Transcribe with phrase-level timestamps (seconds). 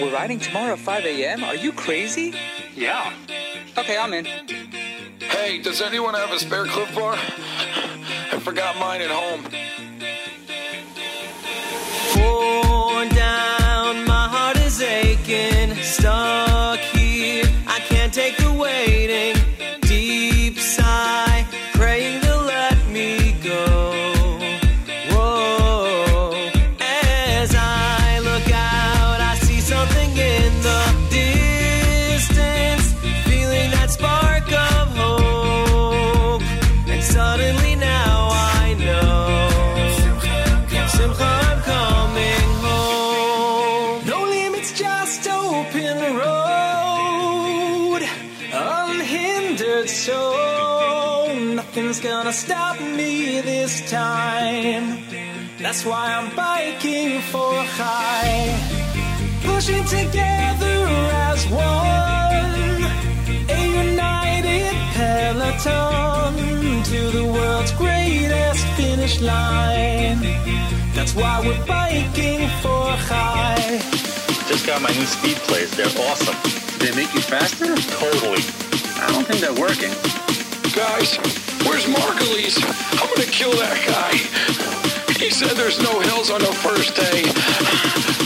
[0.00, 1.42] We're riding tomorrow at 5 a.m.?
[1.42, 2.32] Are you crazy?
[2.76, 3.12] Yeah.
[3.76, 4.26] Okay, I'm in.
[5.18, 7.14] Hey, does anyone have a spare Clif bar?
[7.16, 9.42] I forgot mine at home.
[12.16, 12.67] Worn
[53.88, 55.02] time.
[55.58, 58.54] That's why I'm biking for Chai.
[59.42, 60.78] Pushing together
[61.28, 62.84] as one.
[63.48, 66.34] A united peloton
[66.84, 70.20] to the world's greatest finish line.
[70.94, 73.80] That's why we're biking for Chai.
[74.48, 75.74] Just got my new speed plates.
[75.76, 76.36] They're awesome.
[76.78, 77.74] They make you faster?
[77.98, 78.42] Totally.
[79.00, 79.92] I don't think they're working.
[80.78, 81.16] Guys,
[81.66, 82.56] where's Margulies?
[83.02, 84.14] I'm gonna kill that guy.
[85.18, 88.17] He said there's no hills on the first day.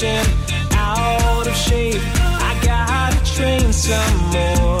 [0.00, 0.24] Perspiration.
[0.72, 4.80] Out of shape, I gotta train some more.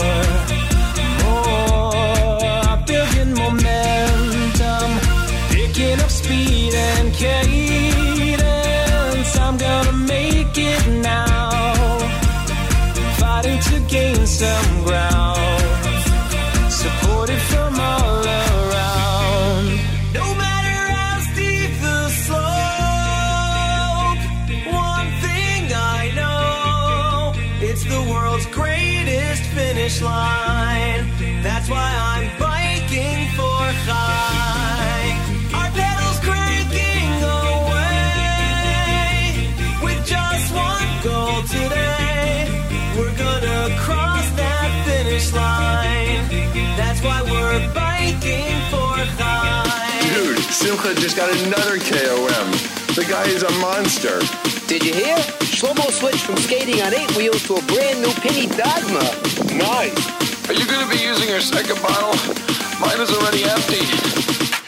[1.24, 4.90] More, building momentum.
[5.50, 8.38] Picking up speed and cadence.
[9.38, 11.98] I'm gonna make it now.
[13.18, 15.38] Fighting to gain some ground
[16.70, 18.19] supported from all
[47.02, 50.00] That's why we're biking for Chai.
[50.12, 52.50] Dude, Simcha just got another KOM.
[52.94, 54.20] The guy is a monster.
[54.66, 55.16] Did you hear?
[55.48, 59.00] Shlomo switched from skating on eight wheels to a brand new Penny Dogma.
[59.56, 60.50] Nice.
[60.50, 62.12] Are you gonna be using your second bottle?
[62.80, 64.59] Mine is already empty.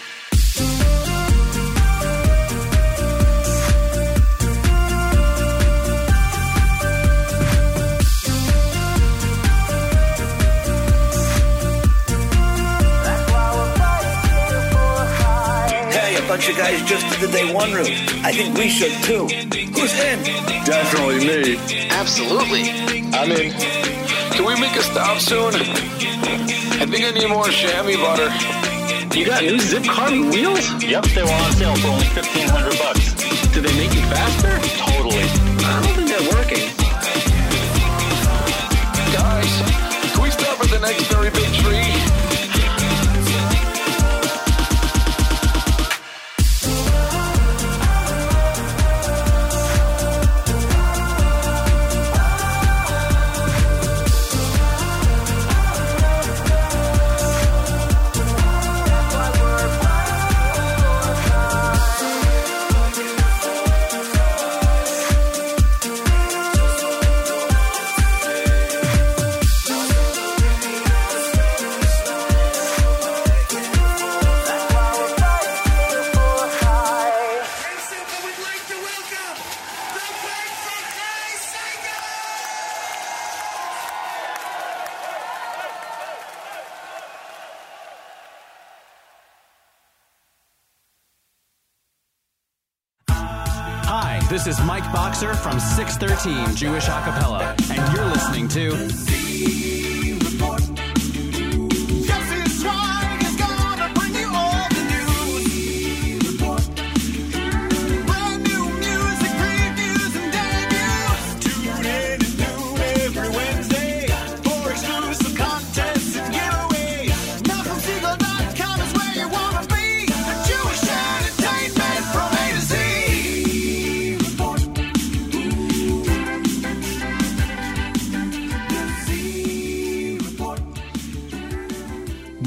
[16.33, 17.93] Bunch of guys just did the day one route.
[18.25, 19.29] I think we should too.
[19.77, 20.17] Who's in?
[20.65, 21.61] Definitely me.
[21.91, 22.73] Absolutely.
[23.13, 23.53] I'm in.
[24.33, 25.53] Can we make a stop soon?
[25.53, 28.33] I think I need more chamois butter.
[29.13, 30.73] You got new Zipp carbon wheels?
[30.83, 33.13] Yep, they were on sale for only fifteen hundred bucks.
[33.53, 34.57] Do they make you faster?
[34.89, 35.29] Totally.
[35.69, 36.65] I don't think they're working.
[39.13, 39.53] Guys,
[40.17, 41.62] can we stop at the next very big
[96.23, 99.92] 613 Jewish Acapella, and you're listening to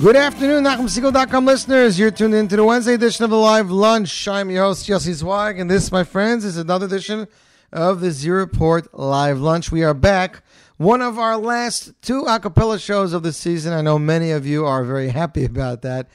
[0.06, 1.98] Good afternoon, NachumSegal.com listeners.
[1.98, 4.28] You're tuned in to the Wednesday edition of the Live Lunch.
[4.28, 7.28] I'm your host, Yossi Zweig, and this, my friends, is another edition
[7.72, 9.72] of the Z Report Live Lunch.
[9.72, 10.44] We are back.
[10.78, 13.74] One of our last two a cappella shows of the season.
[13.74, 16.08] I know many of you are very happy about that.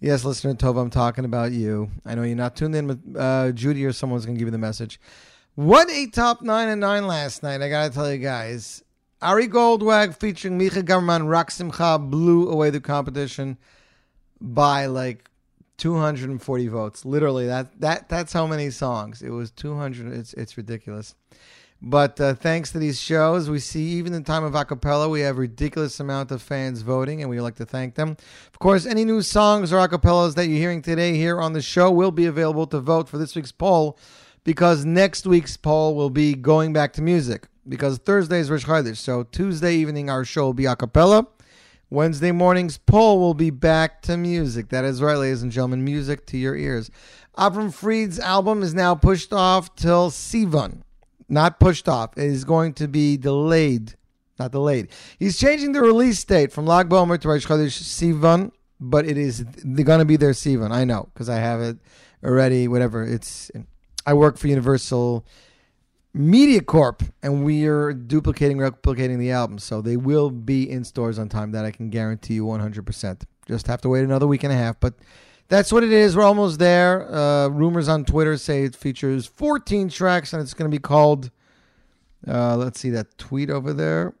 [0.00, 1.92] Yes, listener Tova, I'm talking about you.
[2.04, 4.50] I know you're not tuned in, but uh, Judy or someone's going to give you
[4.50, 4.98] the message.
[5.54, 8.82] What a top nine and nine last night, I got to tell you guys.
[9.26, 13.58] Ari Goldwag featuring Micha Gamerman Rock Simcha blew away the competition
[14.40, 15.28] by like
[15.78, 17.04] 240 votes.
[17.04, 19.22] Literally, that that that's how many songs.
[19.22, 20.12] It was 200.
[20.12, 21.16] It's it's ridiculous.
[21.82, 25.38] But uh, thanks to these shows, we see even in time of acapella, we have
[25.38, 28.10] ridiculous amount of fans voting, and we like to thank them.
[28.52, 31.90] Of course, any new songs or acapellas that you're hearing today here on the show
[31.90, 33.98] will be available to vote for this week's poll,
[34.44, 38.96] because next week's poll will be going back to music because Thursday is Rosh Chodesh.
[38.96, 41.26] So Tuesday evening our show will be a cappella.
[41.88, 44.70] Wednesday morning's poll will be back to music.
[44.70, 46.90] That is right, ladies and gentlemen, music to your ears.
[47.38, 50.82] Avram Fried's album is now pushed off till Sivan.
[51.28, 52.16] Not pushed off.
[52.16, 53.94] It is going to be delayed.
[54.38, 54.88] Not delayed.
[55.18, 59.42] He's changing the release date from Lag BaOmer to Rosh Chodesh Sivan, but it is
[59.42, 60.72] going to be their Sivan.
[60.72, 61.78] I know because I have it
[62.24, 62.68] already.
[62.68, 63.04] Whatever.
[63.04, 63.50] It's.
[64.04, 65.24] I work for Universal
[66.16, 69.58] Media Corp, and we are duplicating, replicating the album.
[69.58, 71.52] So they will be in stores on time.
[71.52, 73.22] That I can guarantee you 100%.
[73.46, 74.80] Just have to wait another week and a half.
[74.80, 74.94] But
[75.48, 76.16] that's what it is.
[76.16, 77.12] We're almost there.
[77.14, 81.30] Uh, rumors on Twitter say it features 14 tracks, and it's going to be called,
[82.26, 84.14] uh, let's see that tweet over there.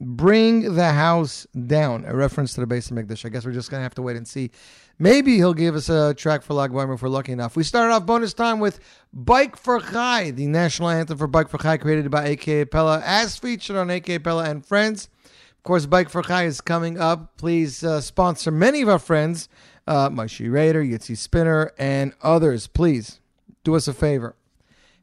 [0.00, 3.26] Bring the House Down, a reference to the Beis HaMikdash.
[3.26, 4.50] I guess we're just going to have to wait and see.
[4.98, 7.56] Maybe he'll give us a track for Lag BaOmer if we're lucky enough.
[7.56, 8.78] We started off bonus time with
[9.12, 13.36] Bike for Chai, the national anthem for Bike for Chai created by AK Pella, as
[13.36, 15.08] featured on AK Pella and Friends.
[15.24, 17.36] Of course, Bike for Chai is coming up.
[17.36, 19.48] Please uh, sponsor many of our friends,
[19.86, 22.66] uh, Maishi Raider, Yitzi Spinner, and others.
[22.66, 23.20] Please
[23.64, 24.36] do us a favor.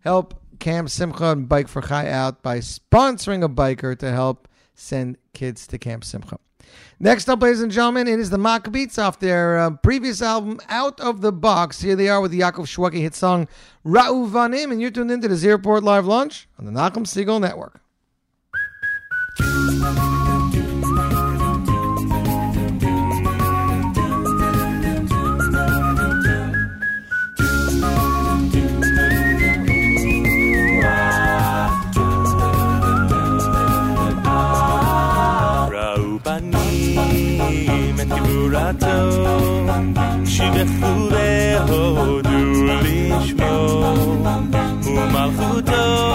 [0.01, 5.17] Help Camp Simcha and Bike for Chai out by sponsoring a biker to help send
[5.33, 6.37] kids to Camp Simcha.
[6.99, 10.99] Next up, ladies and gentlemen, it is the Maccabeats off their uh, previous album, Out
[10.99, 11.81] of the Box.
[11.81, 13.47] Here they are with the Yaakov Shwekey hit song,
[13.85, 17.79] Ra'uvanim, and you're tuned into the Z Report Live Lunch on the Nachum Segal Network.
[40.58, 42.28] שבחורי הודו
[42.82, 43.94] לשמו,
[44.84, 46.07] ומלכותו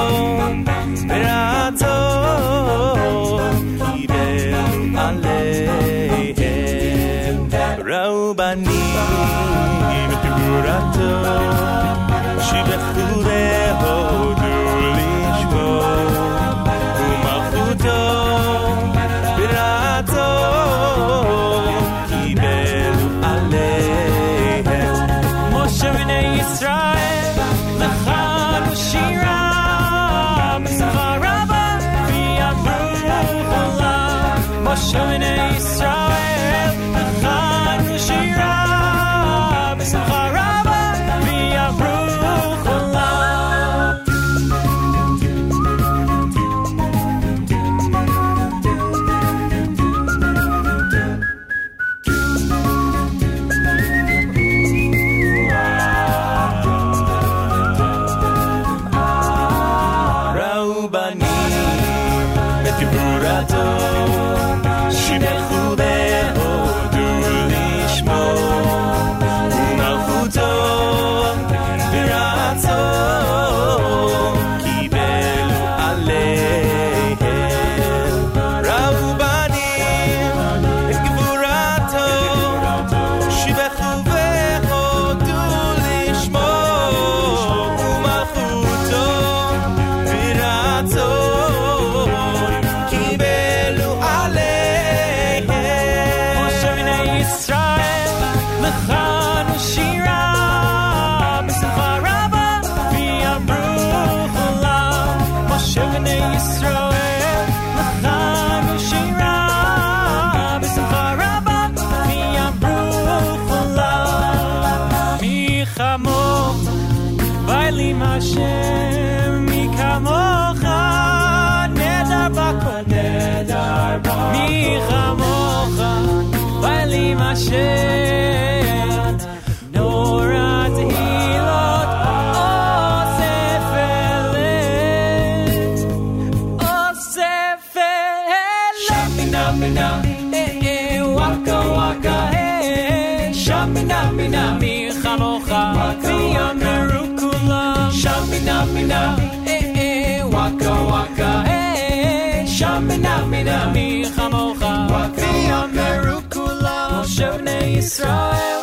[153.44, 154.72] Vaida mi chamocha.
[154.92, 157.04] Wafi ameru kulam.
[157.14, 158.62] Shevnei Yisrael.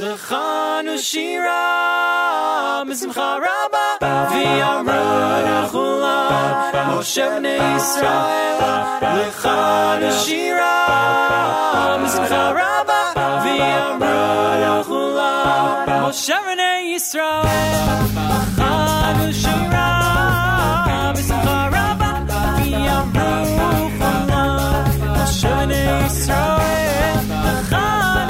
[0.00, 1.62] Lechanu shira.
[2.88, 3.84] Mizmcha rabba.
[4.02, 7.02] Bavi amru kulam.
[7.12, 8.58] Shevnei Yisrael.
[9.16, 10.74] Lechanu shira.
[12.02, 13.00] Mizmcha rabba.
[13.16, 13.56] Bavi
[13.86, 16.12] amru kulam.
[16.24, 17.46] Shevnei Yisrael.
[18.58, 19.67] Lechanu shira.
[26.08, 28.27] ישראל, אחת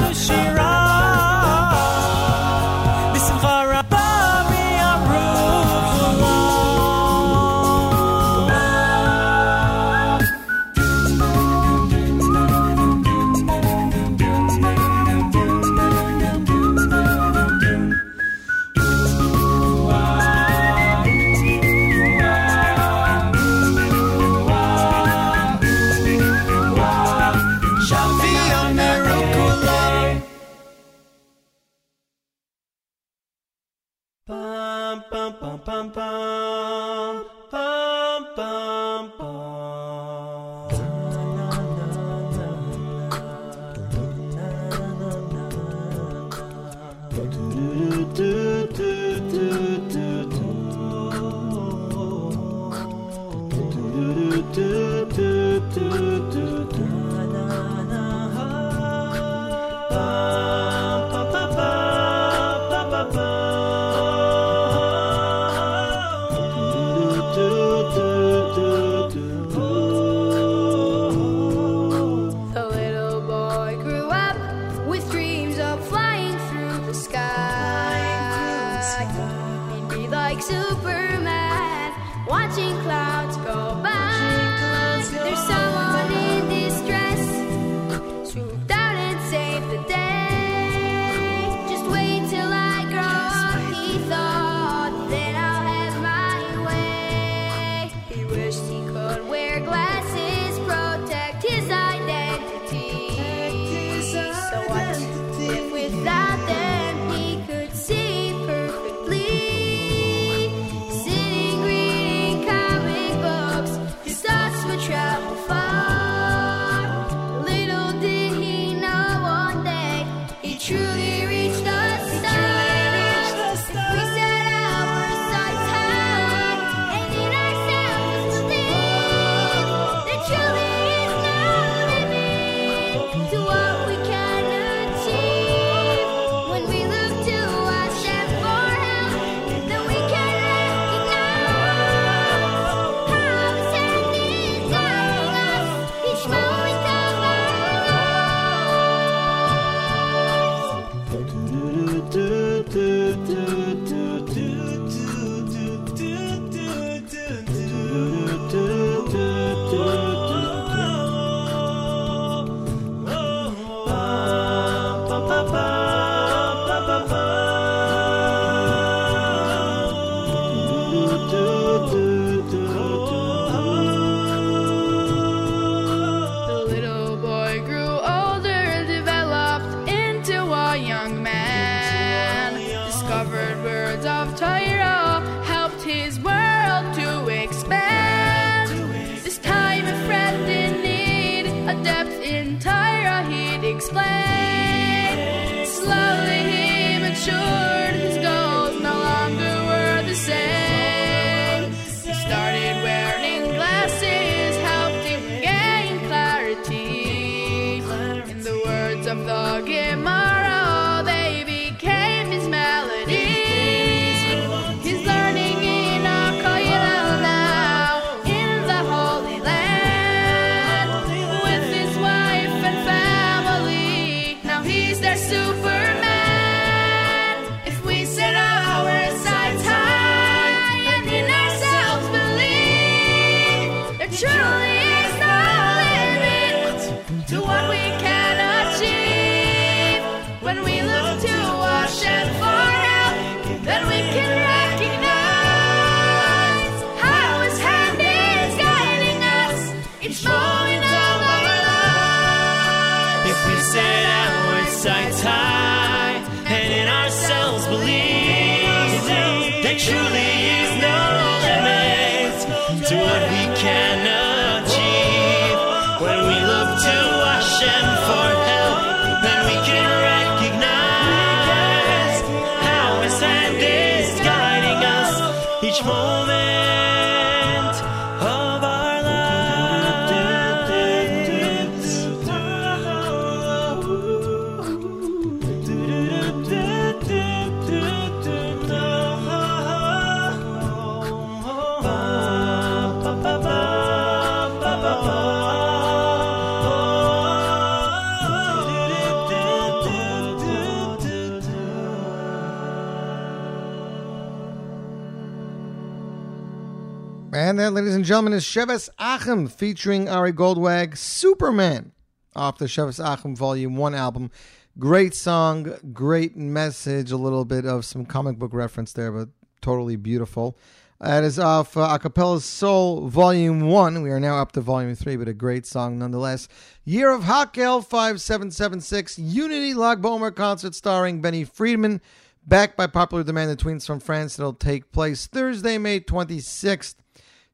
[307.31, 311.91] And that, ladies and gentlemen, is Sheves Achim featuring Ari Goldwag, Superman,
[312.35, 314.31] off the Sheves Achim Volume 1 album.
[314.79, 319.29] Great song, great message, a little bit of some comic book reference there, but
[319.61, 320.57] totally beautiful.
[320.99, 324.01] That is off uh, Acapella's Soul Volume 1.
[324.01, 326.47] We are now up to Volume 3, but a great song nonetheless.
[326.83, 332.01] Year of Hakel 5776, Unity Lag BaOmer concert starring Benny Friedman.
[332.47, 334.39] Backed by popular demand, the Twins from France.
[334.39, 336.95] It'll take place Thursday, May 26th.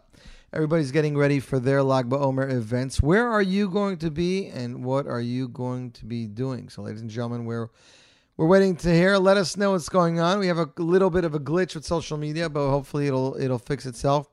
[0.52, 3.00] Everybody's getting ready for their Lag BaOmer events.
[3.00, 6.70] Where are you going to be, and what are you going to be doing?
[6.70, 7.70] So, ladies and gentlemen, we're
[8.38, 9.18] we're waiting to hear.
[9.18, 10.40] Let us know what's going on.
[10.40, 13.60] We have a little bit of a glitch with social media, but hopefully it'll it'll
[13.60, 14.28] fix itself.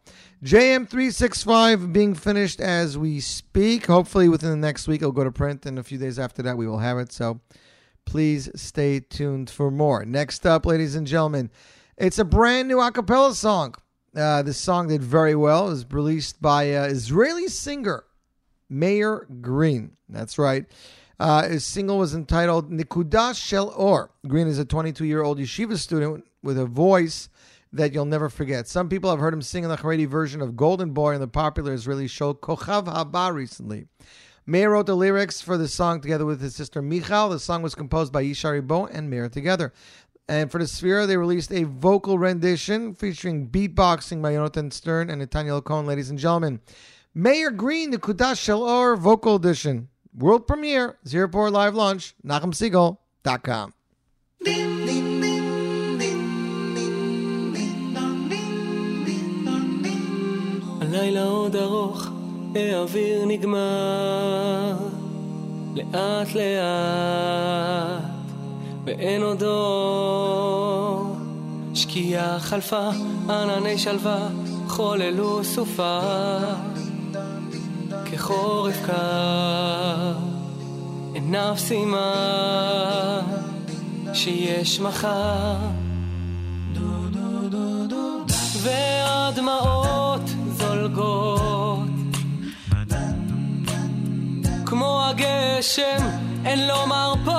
[0.45, 3.87] JM365 being finished as we speak.
[3.87, 6.57] Hopefully within the next week it'll go to print, and a few days after that
[6.57, 7.13] we will have it.
[7.13, 7.41] So
[8.05, 10.05] please stay tuned for more.
[10.05, 11.51] Next up, ladies and gentlemen,
[11.97, 13.77] it's a brand new acapella song.
[14.17, 15.69] Uh, this song did very well.
[15.69, 18.05] It was released by uh, Israeli singer
[18.69, 19.93] Meir Green.
[20.09, 20.67] That's right.
[21.23, 24.11] Uh, his single was entitled Nikuda Shel Or.
[24.27, 27.29] Green is a 22 year old yeshiva student with a voice
[27.73, 28.67] that you'll never forget.
[28.67, 31.29] Some people have heard him sing in the Haredi version of Golden Boy in the
[31.29, 33.87] popular Israeli show Kochav Haba recently.
[34.47, 37.29] Meir wrote the lyrics for the song together with his sister Michal.
[37.29, 39.73] The song was composed by Yishai Ribo and Meir together.
[40.29, 45.21] And for the Sefira, they released a vocal rendition featuring beatboxing by Jonathan Stern and
[45.21, 46.59] Nathaniel Cohen, ladies and gentlemen.
[47.15, 53.73] Meir Green, the Kudash Shel Or vocal edition world premiere, Z Report Live Lunch, NachumSegal.com.
[60.81, 62.07] הלילה עוד ארוך,
[62.55, 64.77] האוויר נגמר.
[65.77, 68.03] לאט לאט,
[68.85, 71.17] ואין עוד אור.
[71.75, 72.89] שקיעה חלפה,
[73.29, 74.29] ענני שלווה,
[74.69, 76.01] חוללו סופה.
[78.13, 80.13] כחורף קר,
[81.53, 83.21] אף סימן
[84.15, 85.57] שיש מחר.
[88.63, 90.21] והדמעות
[90.51, 91.89] זולגות
[94.67, 96.07] כמו הגשם,
[96.45, 97.33] אין לו מרפות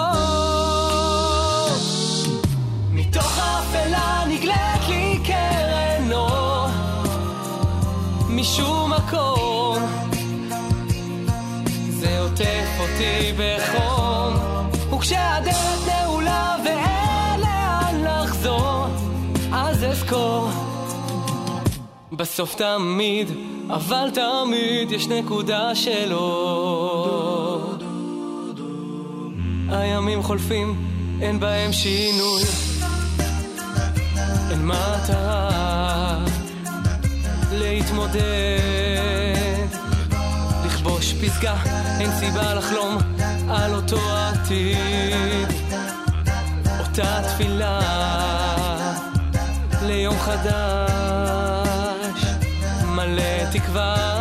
[2.91, 6.67] מתוך האפלה נגלית לי קרן אור
[8.29, 9.42] משום מקום
[12.93, 14.33] אותי בחום
[14.93, 18.85] וכשהדלת נעולה ואין לאן לחזור
[19.53, 20.49] אז אזכור
[22.11, 23.27] בסוף תמיד,
[23.69, 27.73] אבל תמיד יש נקודה של אור.
[29.69, 30.75] הימים חולפים,
[31.21, 32.43] אין בהם שינוי.
[34.51, 36.19] אין מטרה
[37.51, 39.22] להתמודד.
[41.03, 41.55] לכבוש פסגה,
[41.99, 42.97] אין סיבה לחלום
[43.49, 45.47] על אותו עתיד.
[46.79, 47.79] אותה תפילה
[49.81, 51.63] ליום חדש.
[52.85, 54.12] מלא תקווה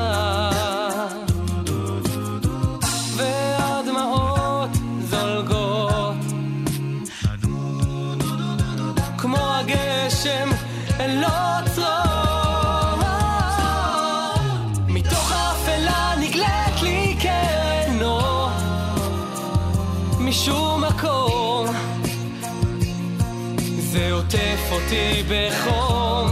[24.93, 26.31] אותי בחום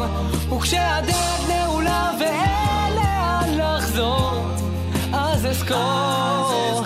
[0.57, 4.47] וכשהדלת נעולה ואין לאן לחזור
[5.13, 6.83] אז אזכור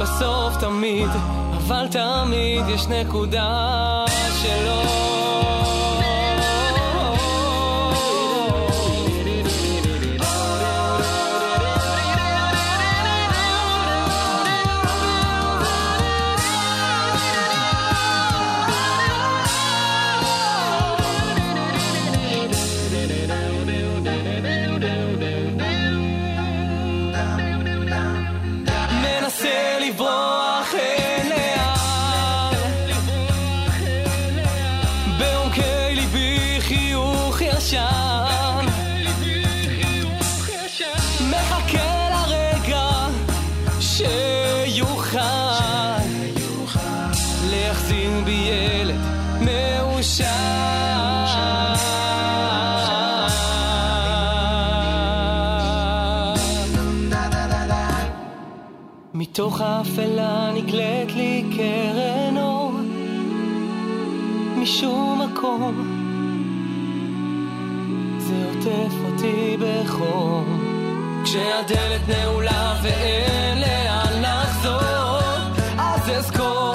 [0.00, 1.08] בסוף תמיד
[1.56, 4.04] אבל תמיד יש נקודה
[4.42, 5.19] שלא.
[59.32, 62.72] מתוך האפלה נגלית לי קרן אור.
[64.56, 65.74] משום מקום
[68.18, 70.60] זה עוטף אותי בחום.
[71.24, 75.20] כשהדלת נעולה ואין לאן לחזור
[75.78, 76.74] אז אזכור.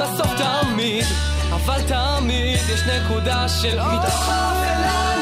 [0.00, 1.04] בסוף תמיד
[1.50, 5.17] אבל תמיד יש נקודה של מתוך האפלה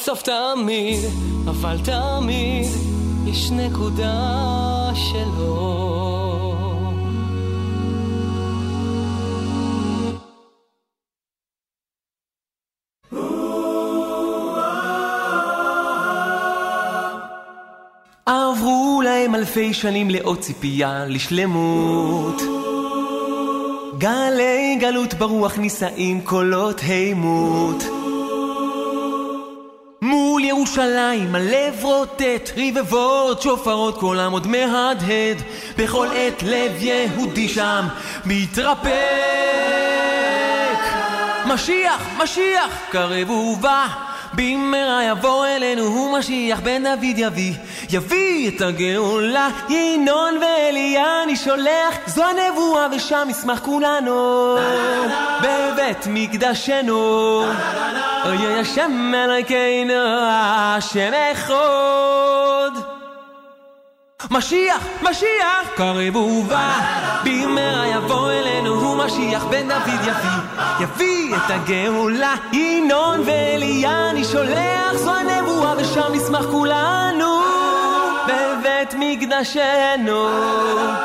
[0.00, 1.00] בסוף תמיד,
[1.48, 2.66] אבל תמיד
[3.26, 6.54] יש נקודה שלו
[18.26, 22.42] עברו להם אלפי שנים לעוד ציפייה לשלמות.
[23.98, 27.95] גלי גלות ברוח נישאים קולות הימות.
[30.76, 35.42] ירושלים הלב רוטט, רבבות שופרות קולם עוד מהדהד,
[35.78, 37.84] בכל עת לב יהודי שם
[38.24, 38.90] מתרפק.
[41.46, 43.86] משיח, משיח, קרב ובא,
[44.36, 47.54] במהרה יבוא אלינו, הוא משיח בן דוד יביא,
[47.90, 54.56] יביא את הגאולה, ינון ואליה אני שולח, זו הנבואה ושם נשמח כולנו,
[55.42, 57.42] בבית מקדשנו,
[58.24, 59.94] אוי אוי השם אלוהינו,
[60.28, 62.95] השם אחד.
[64.30, 66.80] משיח, משיח, קרב ובא,
[67.24, 74.92] במהרה יבוא אלינו, הוא משיח בן דוד יביא, יביא את הגאולה, ינון ואליה אני שולח,
[74.94, 77.40] זו הנבואה ושם נשמח כולנו,
[78.28, 80.28] בבית מקדשנו,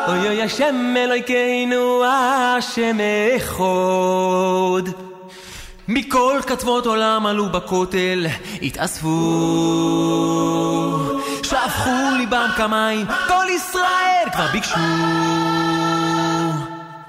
[0.07, 2.97] אוי אוי השם אלוהינו, השם
[3.35, 4.91] אחד.
[5.87, 8.25] מכל קצוות עולם עלו בכותל,
[8.61, 9.09] התאספו,
[11.51, 14.79] שפכו ליבם כמים, כל ישראל כבר ביקשו.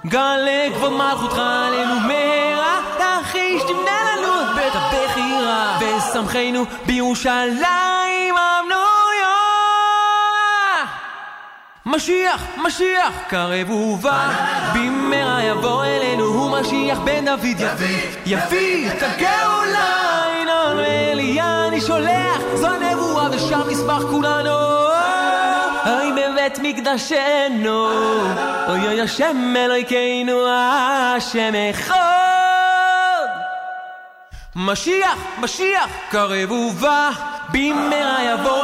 [0.07, 9.33] גלה כבוד מלכותך עלינו מהרה, תחיש תבנה לנו את בית הבחירה, ושמחנו בירושלים הבנויה.
[11.87, 14.28] משיח, משיח, קרב ובא,
[14.74, 22.40] במהרה יבוא אלינו, הוא משיח בן דוד יביא, יביא את הגאולה, ינון ואליה אני שולח,
[22.55, 22.68] זו
[23.33, 24.73] ושם נשמח כולנו.
[25.87, 27.88] אוי בבית מקדשנו,
[28.68, 33.27] אוי אוי השם אלוהינו, השם אחד.
[34.57, 37.11] משיח, משיח, קרב ובא,
[37.53, 38.62] במהרה יבוא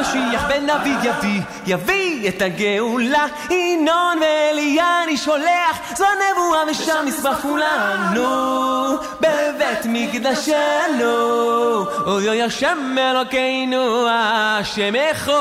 [0.00, 7.40] משיח בן דוד יביא, יביא את הגאולה, ינון ואליה אני שולח, זו הנבואה ושם נשמח
[7.42, 11.04] כולנו, בבית מקדשנו,
[12.06, 15.34] אוי אוי השם אלוקינו, השם אחד.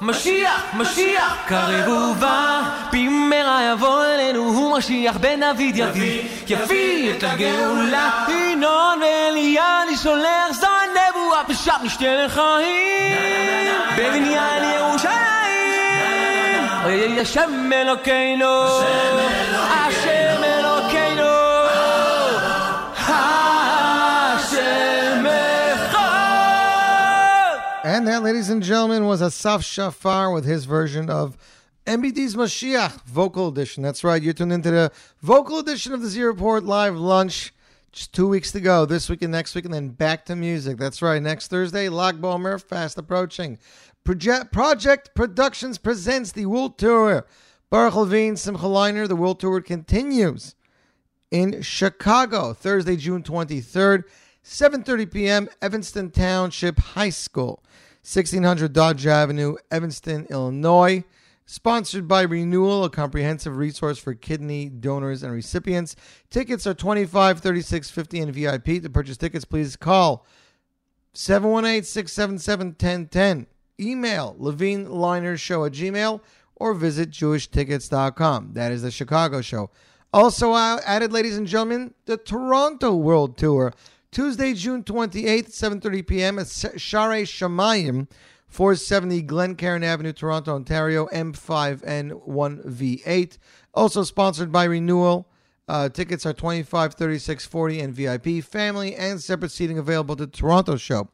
[0.00, 8.24] משיח, משיח, קרב ובא, במהרה יבוא אלינו, הוא משיח בן דוד יביא, יביא את הגאולה,
[8.28, 10.66] ינון ואליה אני שולח, זו
[11.43, 15.13] הנבואה ושם נשתה לחיים, בבניין ירושלים,
[16.85, 18.67] אוי אוי השם אלוקינו,
[19.69, 21.23] השם אלוקינו,
[23.07, 24.45] השם
[25.75, 25.99] אחד.
[27.83, 31.37] And that, ladies and gentlemen, was Asaf Shafar with his version of
[31.85, 33.83] MBD's Mashiach vocal edition.
[33.83, 37.53] That's right, you're tuned into the vocal edition of the Z Report Live Lunch.
[37.94, 38.86] Just two weeks to go.
[38.86, 40.78] This week and next week, and then back to music.
[40.78, 41.22] That's right.
[41.22, 43.56] Next Thursday, Lag BaOmer, fast approaching.
[44.02, 47.24] Project, Project Productions presents the World Tour.
[47.70, 49.06] Baruch Levine, Simcha Leiner.
[49.06, 50.56] The World Tour continues
[51.30, 54.02] in Chicago, Thursday, June 23rd,
[54.44, 55.48] 7:30 p.m.
[55.62, 57.62] Evanston Township High School,
[58.02, 61.04] 1600 Dodge Avenue, Evanston, Illinois.
[61.46, 65.94] Sponsored by Renewal, a comprehensive resource for kidney donors and recipients.
[66.30, 68.82] Tickets are 25 36 50 and VIP.
[68.82, 70.26] To purchase tickets, please call
[71.12, 73.46] 718 677 1010.
[73.80, 74.36] Email
[75.36, 76.20] Show at Gmail
[76.56, 78.52] or visit JewishTickets.com.
[78.52, 79.70] That is the Chicago show.
[80.12, 83.72] Also uh, added, ladies and gentlemen, the Toronto World Tour.
[84.12, 86.38] Tuesday, June 28th, 7.30 p.m.
[86.38, 88.08] at Shaarei Shomayim,
[88.54, 93.38] 470 Glencairn Avenue, Toronto, Ontario, M5N1V8.
[93.74, 95.28] Also sponsored by Renewal.
[95.66, 98.44] Uh, tickets are 25 36 40 and VIP.
[98.44, 101.08] Family and separate seating available to Toronto show.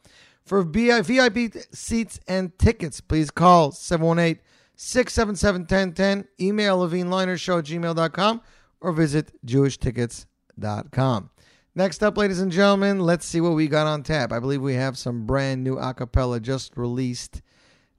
[0.44, 4.42] For VIP seats and tickets, please call 718
[4.74, 6.28] 677 1010.
[6.38, 8.42] Email Levine Show at gmail.com
[8.82, 11.30] or visit jewishtickets.com.
[11.80, 14.32] Next up, ladies and gentlemen, let's see what we got on tap.
[14.32, 17.40] I believe we have some brand new acapella just released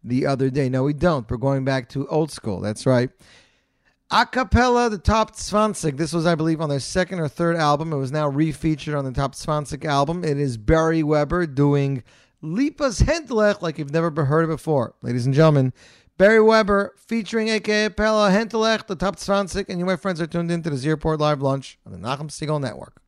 [0.03, 0.69] the other day.
[0.69, 1.27] No, we don't.
[1.27, 2.59] We're going back to old school.
[2.61, 3.09] That's right.
[4.11, 5.93] Acapella, the Top 20.
[5.93, 7.91] This was, I believe, on their second or third album.
[7.91, 10.23] It was now refeatured on the Top 20 album.
[10.23, 12.03] It is Barry Weber doing
[12.43, 14.93] Lipas Hentelech like you've never heard it before.
[15.01, 15.73] Ladies and gentlemen,
[16.19, 20.51] Barry Weber featuring aka Pella Hentelech, the Top 20, and you, my friends, are tuned
[20.51, 23.00] into the Z Report Live Lunch on the Nachum Segal Network.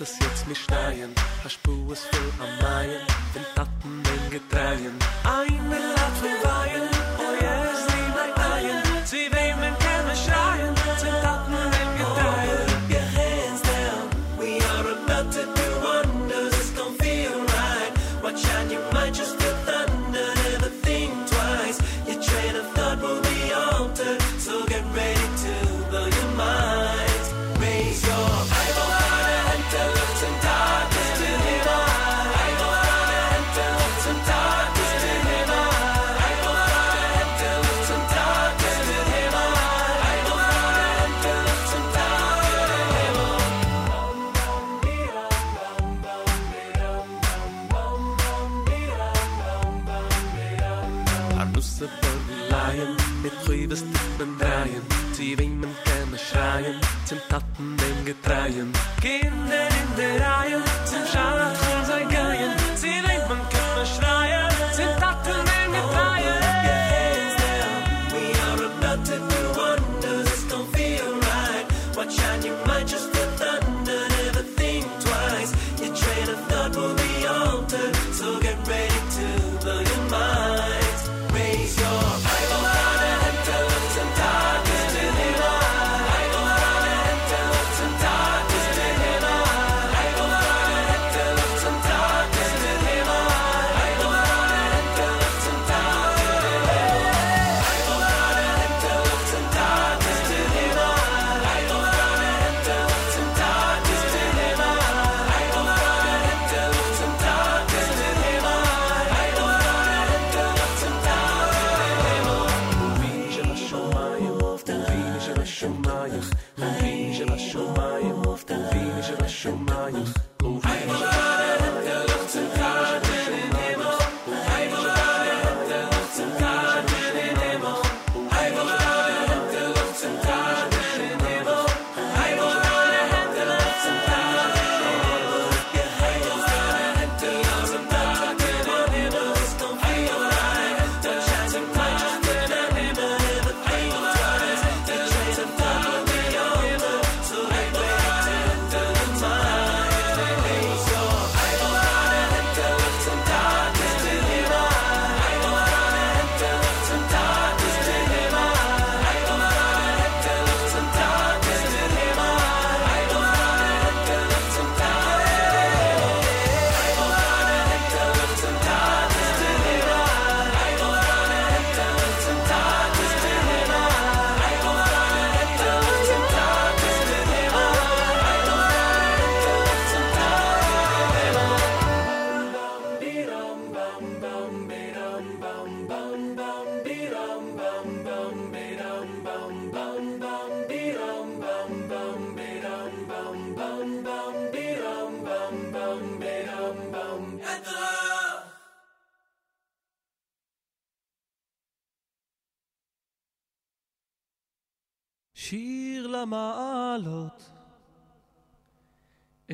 [0.00, 1.12] es jetzt mich steien,
[1.44, 3.00] a spur es voll am Maien,
[3.34, 4.96] den Tatten den Getreien.
[5.24, 6.77] Einmal hat mir Weihen,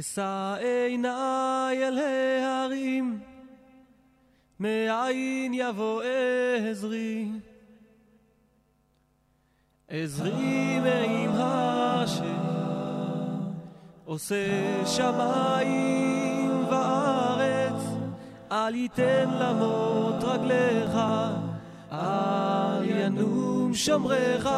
[0.05, 3.21] אשא עיניי אל ההרים,
[4.61, 6.03] מאין יבוא
[6.71, 7.29] עזרי.
[9.89, 10.79] עזרי
[11.39, 12.25] השם,
[14.05, 14.47] עושה
[14.87, 17.83] שמיים וארץ,
[18.53, 20.99] אל ייתן למות רגליך,
[21.93, 24.49] אל ינום שומרך.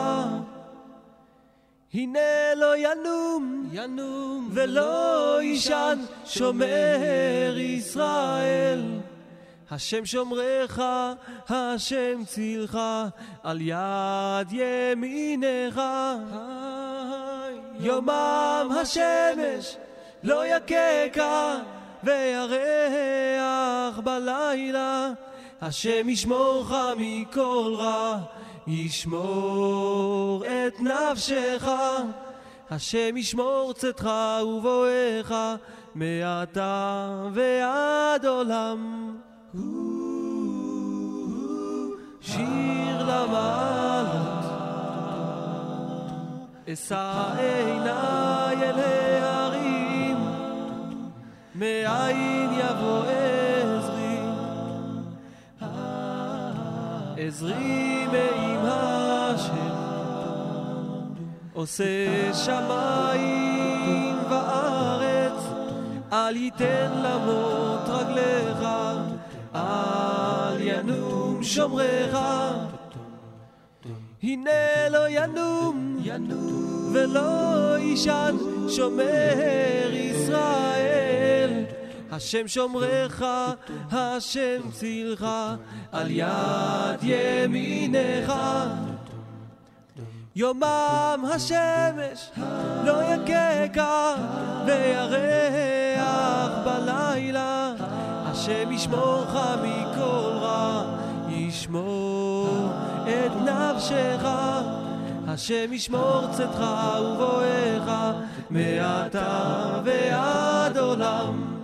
[1.94, 8.82] הנה לא ינום, ינום ולא יישן שומר ישראל.
[9.70, 10.80] השם שומרך,
[11.48, 12.78] השם צילך,
[13.42, 15.80] על יד ימינך.
[17.80, 19.76] יומם השמש
[20.22, 21.56] לא יככה,
[22.04, 25.10] וירח בלילה.
[25.60, 28.18] השם ישמורך מכל רע,
[28.66, 31.68] ישמור את נפשך.
[32.70, 34.10] השם ישמור צאתך
[34.42, 35.34] ובואך,
[35.94, 39.12] מעתה ועד עולם.
[42.20, 44.44] שיר למעלות,
[46.72, 48.80] אשא עיניי אל
[49.22, 50.16] ההרים,
[51.54, 53.75] מאין יבוא עזרי,
[57.18, 59.56] עזרי מעם השם,
[61.52, 65.42] עושה שמיים וארץ,
[66.12, 68.68] אל ייתן למות רגליך,
[69.54, 72.16] אל ינום שומרך.
[74.22, 75.96] הנה לא ינום,
[76.92, 78.36] ולא יישן
[78.68, 81.35] שומר ישראל.
[82.10, 83.22] השם שומרך,
[83.90, 85.26] השם צילך,
[85.92, 88.32] על יד ימינך.
[90.36, 92.30] יומם השמש
[92.84, 94.14] לא יככה,
[94.66, 97.72] וירח בלילה.
[98.24, 100.96] השם ישמורך מכל רע,
[101.28, 102.68] ישמור
[103.02, 104.28] את נפשך.
[105.28, 106.64] השם ישמור צאתך
[107.00, 108.14] ובואך,
[108.50, 111.55] מעתה ועד עולם.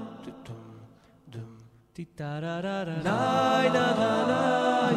[2.06, 4.94] タララララライナナライ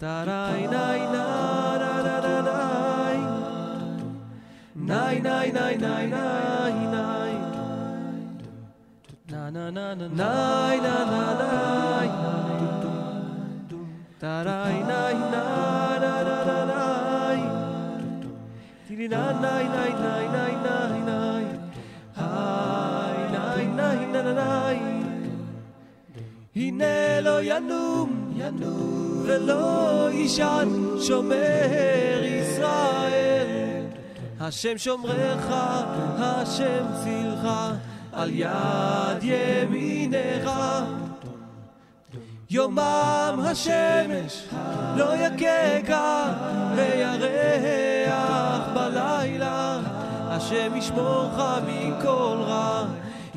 [0.00, 3.16] タライナイナラララライ
[4.86, 6.98] ナイナイナイナイナイナ
[7.30, 7.38] イ
[9.30, 11.44] ナナナナナナイナナナ
[12.04, 12.08] イ
[14.18, 16.74] タライナイナララララ
[17.34, 17.36] イ
[18.88, 21.27] ティリナナイナイナイナイナイナ
[26.56, 28.32] הנה לא ינום,
[29.22, 30.68] ולא יישן
[31.00, 33.84] שומר ישראל.
[34.40, 35.46] השם שומרך,
[36.18, 37.48] השם צילך,
[38.12, 40.50] על יד ימינך.
[42.50, 44.44] יומם השמש
[44.96, 46.32] לא יככה,
[46.76, 49.80] וירח בלילה.
[50.30, 52.86] השם ישמורך מכל רע,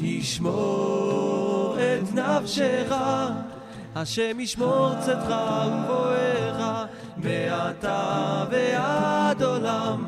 [0.04, 2.96] ישמור את נפשך,
[3.96, 5.34] השם ישמור צאתך
[5.68, 6.86] ובואך,
[7.18, 10.06] מעתה ועד עולם.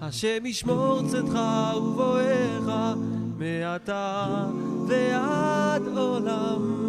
[0.00, 1.38] השם ישמור צאתך
[1.76, 2.96] ובואך,
[3.38, 4.26] מעתה
[4.88, 6.84] ועד עולם.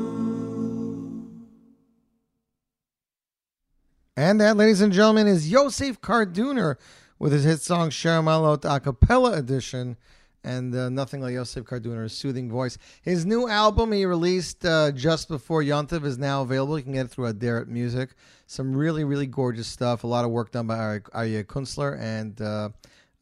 [4.17, 6.75] And that, ladies and gentlemen, is Yosef Karduner
[7.19, 9.95] with his hit song Shir LaMaalot a cappella edition.
[10.43, 12.77] And uh, nothing like Yosef Karduner's soothing voice.
[13.01, 16.77] His new album he released uh, just before Yontiv is now available.
[16.77, 18.11] You can get it through Aderet Music.
[18.47, 20.03] Some really, really gorgeous stuff.
[20.03, 21.99] A lot of work done by Aryeh Kunstler.
[21.99, 22.69] And uh,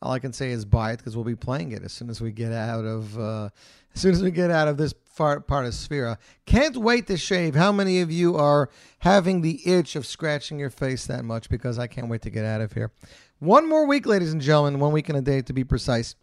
[0.01, 2.21] all I can say is buy it because we'll be playing it as soon as
[2.21, 3.49] we get out of uh,
[3.97, 6.17] as soon as we get out of this part, part of Sefira.
[6.45, 7.55] Can't wait to shave.
[7.55, 11.49] How many of you are having the itch of scratching your face that much?
[11.49, 12.91] Because I can't wait to get out of here.
[13.39, 14.79] One more week, ladies and gentlemen.
[14.79, 16.15] One week and a day to be precise.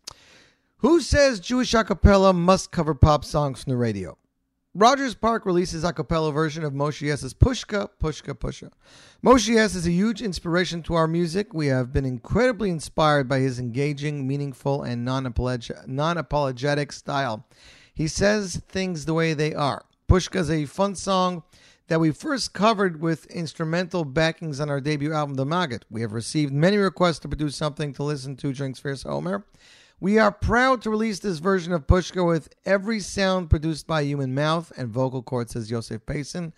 [0.85, 4.19] Who says Jewish acapella must cover pop songs from the radio?
[4.75, 8.71] Rogers Park releases a cappella version of Moshe Yess's Pushka, Pushka, Pusha.
[9.25, 11.55] Moshe Yess is a huge inspiration to our music.
[11.55, 17.47] We have been incredibly inspired by his engaging, meaningful, and non-apolog- non-apologetic style.
[17.95, 19.87] He says things the way they are.
[20.07, 21.45] Pushka is a fun song
[21.89, 25.87] that we first covered with instrumental backings on our debut album, The Maggid.
[25.89, 29.45] We have received many requests to produce something to listen to during Sefiras HaOmer.
[30.05, 34.35] We are proud to release this version of Pushka with every sound produced by human
[34.35, 36.53] mouth and vocal cords, says Yosef Payson.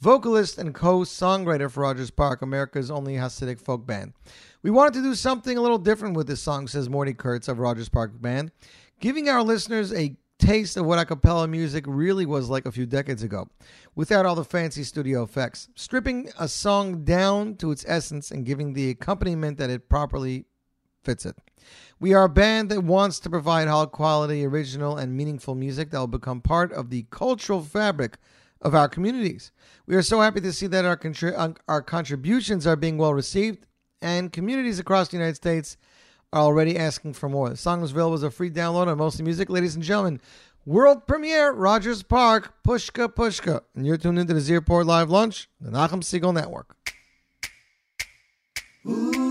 [0.00, 4.14] vocalist and co-songwriter for Rogers Park, America's only Hasidic folk band.
[4.62, 7.58] We wanted to do something a little different with this song, says Morty Kurtz of
[7.58, 8.52] Rogers Park Band,
[9.00, 12.86] giving our listeners a taste of what a cappella music really was like a few
[12.86, 13.50] decades ago,
[13.96, 18.72] without all the fancy studio effects, stripping a song down to its essence and giving
[18.72, 20.46] the accompaniment that it properly
[21.02, 21.36] fits it.
[22.00, 25.98] We are a band that wants to provide high quality, original, and meaningful music that
[25.98, 28.18] will become part of the cultural fabric
[28.62, 29.50] of our communities.
[29.86, 33.66] We are so happy to see that our, contri- our contributions are being well received,
[34.00, 35.76] and communities across the United States
[36.32, 37.48] are already asking for more.
[37.50, 39.50] The song was available as a free download on Mostly Music.
[39.50, 40.20] Ladies and gentlemen,
[40.64, 43.62] world premiere, Rogers Park, Pushka Pushka.
[43.74, 46.76] And you're tuned into the Z Report Live Lunch, the Nachum Segal Network.
[48.84, 49.27] Put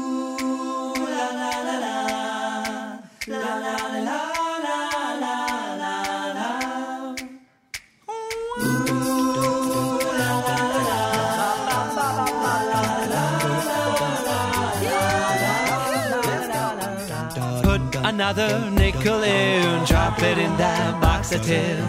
[18.30, 21.88] another nickel in, drop it in that box of tin.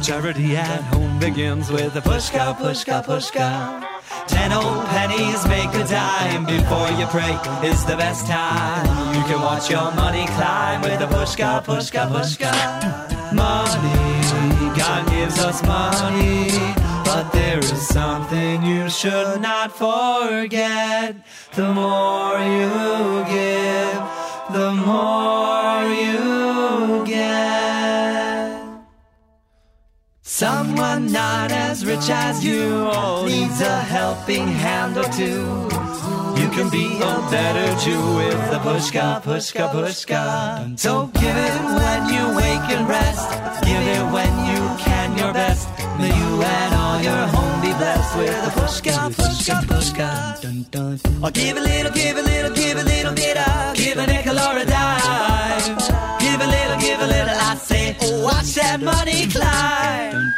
[0.00, 3.84] Charity at home begins with a pushka, pushka, pushka.
[4.28, 7.34] Ten old pennies make a dime before you pray
[7.68, 8.86] is the best time.
[9.16, 12.52] You can watch your money climb with a pushka, pushka, pushka.
[13.34, 16.50] Money, God gives us money,
[17.04, 21.16] but there is something you should not forget.
[21.56, 24.19] The more you give,
[24.52, 28.60] the more you get.
[30.22, 32.90] Someone not as rich as you
[33.26, 35.68] needs a helping hand or two.
[36.40, 40.78] You can be a better Jew with the pushka, pushka, pushka.
[40.78, 43.28] So give it when you wake and rest.
[43.64, 45.68] Give it when you can your best.
[46.00, 50.08] May you and all your home be blessed with the pushka, pushka, pushka.
[51.22, 54.38] Or give a little, give a little, give a little bit of, give a nickel
[54.38, 55.76] or a dime.
[56.18, 60.32] Give a little, give a little, I say, oh, watch that money climb.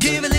[0.00, 0.37] I'll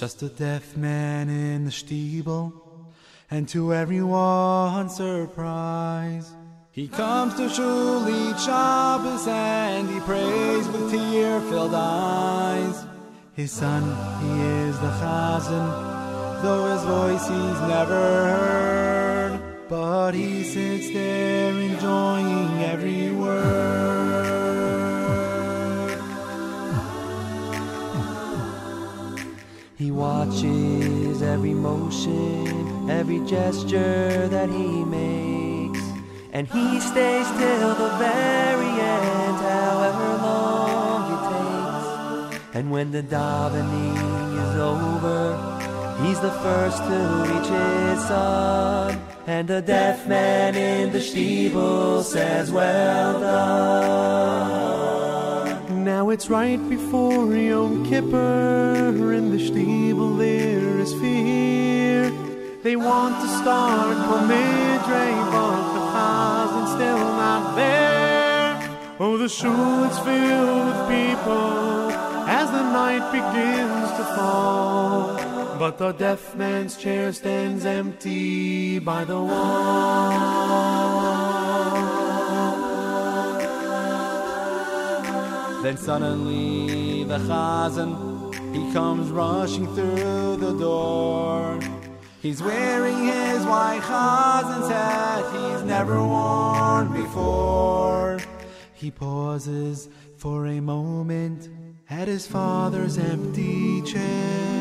[0.00, 2.54] Just a deaf man in the steeple,
[3.30, 6.32] and to everyone's surprise,
[6.70, 12.86] he comes to shul each Shabbos and he prays with tear-filled eyes.
[13.34, 13.82] His son,
[14.22, 15.68] he is the Chazan,
[16.40, 24.39] though his voice he's never heard, but he sits there enjoying every word.
[29.80, 35.82] He watches every motion, every gesture that he makes,
[36.34, 42.40] and he stays till the very end, however long it takes.
[42.56, 43.96] And when the davening
[44.44, 45.22] is over,
[46.04, 52.52] he's the first to reach his son, and the deaf man in the steeple says,
[52.52, 54.99] "Well done."
[56.00, 59.12] Now it's right before Yom Kippur.
[59.12, 62.10] In the steeple there is fear.
[62.62, 68.56] They want to start Kol Nidre, but the Chazan's still not there.
[68.98, 71.90] Oh, the shul is filled with people
[72.26, 75.18] as the night begins to fall.
[75.58, 80.40] But the deaf man's chair stands empty by the wall.
[85.62, 91.60] Then suddenly the Chazan, he comes rushing through the door.
[92.22, 98.20] He's wearing his white Chazan's hat he's never worn before.
[98.74, 101.48] He pauses for a moment
[101.88, 104.60] at his father's empty chair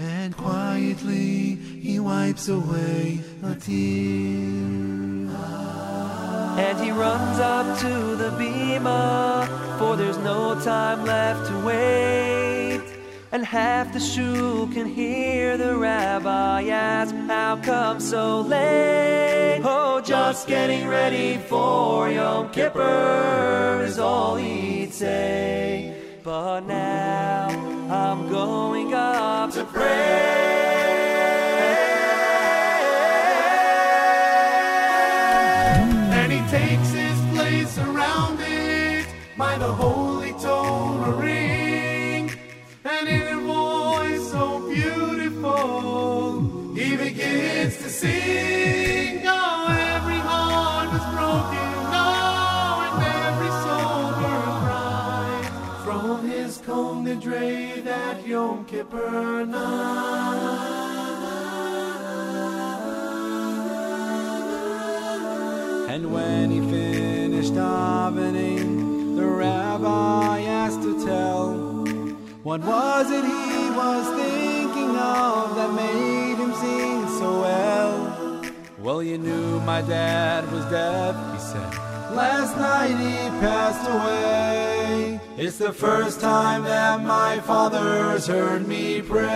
[0.00, 4.39] and and quietly he wipes away a tear.
[6.62, 9.46] And he runs up to the bima,
[9.78, 12.82] for there's no time left to wait.
[13.32, 19.62] And half the shul can hear the rabbi ask, How come so late?
[19.64, 25.96] Oh, just getting ready for Yom Kippur is all he'd say.
[26.22, 27.48] But now
[27.88, 30.59] I'm going up to And
[39.40, 42.30] by the holy Torah ring.
[42.84, 46.42] And in a voice so beautiful,
[46.74, 49.22] he begins to sing.
[49.24, 51.72] Oh, every heart was broken,
[52.04, 55.46] oh, and every soul burned bright.
[55.86, 60.80] From his Kol Nidre that Yom Kippur night.
[65.88, 68.49] And when he finished davening,
[72.50, 78.42] What was it he was thinking of that made him sing so well?
[78.80, 81.72] Well, you knew my dad was deaf, he said.
[82.12, 85.20] Last night he passed away.
[85.36, 89.28] It's the first time that my father's heard me pray.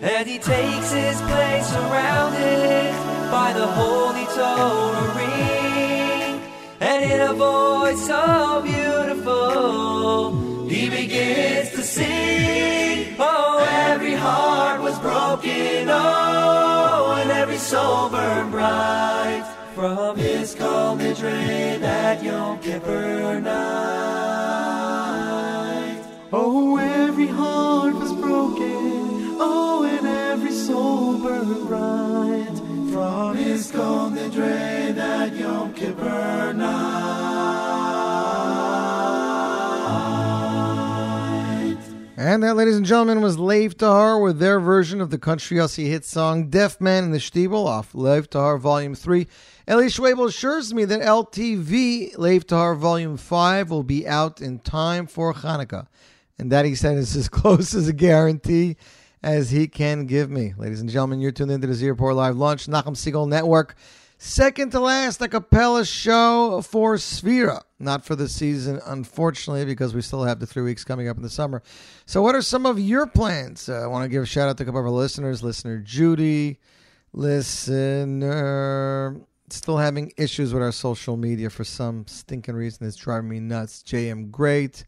[0.00, 2.94] And he takes his place surrounded
[3.30, 6.40] by the holy Torah ring.
[6.80, 13.14] And in a voice so beautiful, he begins to sing.
[13.18, 19.44] Oh, every heart was broken, oh, and every soul burned bright.
[19.74, 23.56] From his Kol Nidre that Yom Kippur night.
[26.32, 29.36] Oh, every heart was broken.
[29.38, 32.56] Oh, and every soul burned bright.
[32.92, 37.35] From his Kol Nidre that Yom Kippur night.
[42.26, 45.86] And that, ladies and gentlemen, was Lev Tahor with their version of the country Yossi
[45.86, 49.28] hit song Deaf Man in the Stiebel off Lev Tahor Volume 3.
[49.70, 55.06] Eli Schwabel assures me that LTV Leif Tahar Volume 5 will be out in time
[55.06, 55.86] for Hanukkah.
[56.36, 58.76] And that, he said, is as close as a guarantee
[59.22, 60.52] as he can give me.
[60.58, 63.76] Ladies and gentlemen, you're tuned into the Z Report Live Lunch, Nachum Segal Network.
[64.18, 67.60] Second to last a cappella show for Sefira.
[67.78, 71.22] Not for the season, unfortunately, because we still have the three weeks coming up in
[71.22, 71.62] the summer.
[72.06, 73.68] So, what are some of your plans?
[73.68, 75.42] Uh, I want to give a shout out to a couple of our listeners.
[75.42, 76.58] Listener Judy,
[77.12, 82.86] listener, still having issues with our social media for some stinking reason.
[82.86, 83.82] It's driving me nuts.
[83.82, 84.86] JM Great.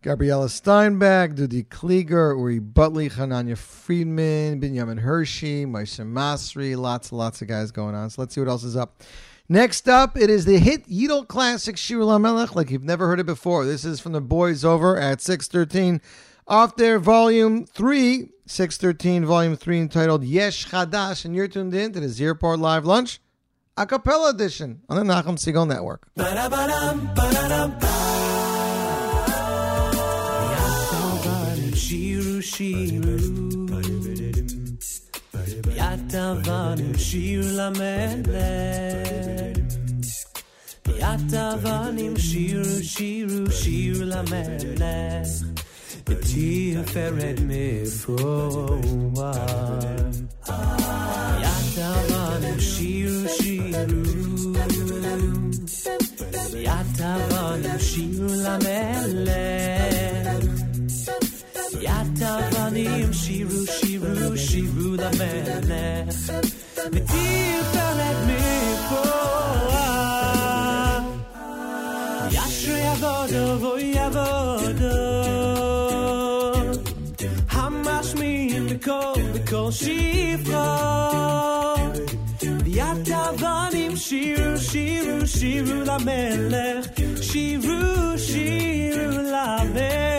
[0.00, 7.42] Gabriella Steinbach, Dudi Klieger, Uri Butley, Hananya Friedman, Benjamin Hershey, Moshe Masri, lots and lots
[7.42, 8.08] of guys going on.
[8.10, 9.02] So let's see what else is up.
[9.48, 13.26] Next up, it is the hit Yidel classic Shir Lamelech, like you've never heard it
[13.26, 13.64] before.
[13.64, 16.00] This is from the boys over at 613
[16.46, 22.00] off their volume 3, 613 volume 3, entitled Yesh Chadash, and you're tuned in to
[22.00, 23.20] the Z Report Live Lunch,
[23.76, 26.08] a cappella edition on the Nachum Segal Network.
[32.38, 33.18] Shiru shiru
[35.74, 39.58] Yatavanim shiru lamelech
[41.02, 45.32] Yatavanim shiru shiru shiru lamelech
[46.04, 48.82] B'tiferet mifroar
[51.44, 54.02] Yatavanim shiru shiru
[56.68, 60.46] Yatavanim shiru lamelech
[61.68, 66.16] Yatavanim shiru shiru shiru lamelech
[66.92, 69.42] B'tiferet mifroar
[72.36, 74.96] Yashrei avodo voy avodo
[77.54, 80.68] Hamashmim b'kol b'kol shifra
[82.78, 86.86] Yatavanim shiru shiru shiru lamelech
[87.28, 87.80] Shiru
[88.28, 90.17] shiru lamelech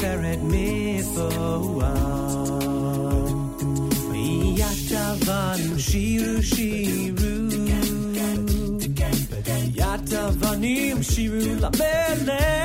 [0.00, 1.80] feret me for foam
[4.60, 7.32] Yatavan shiru shiru.
[9.80, 12.59] Yatavanim shiru la belle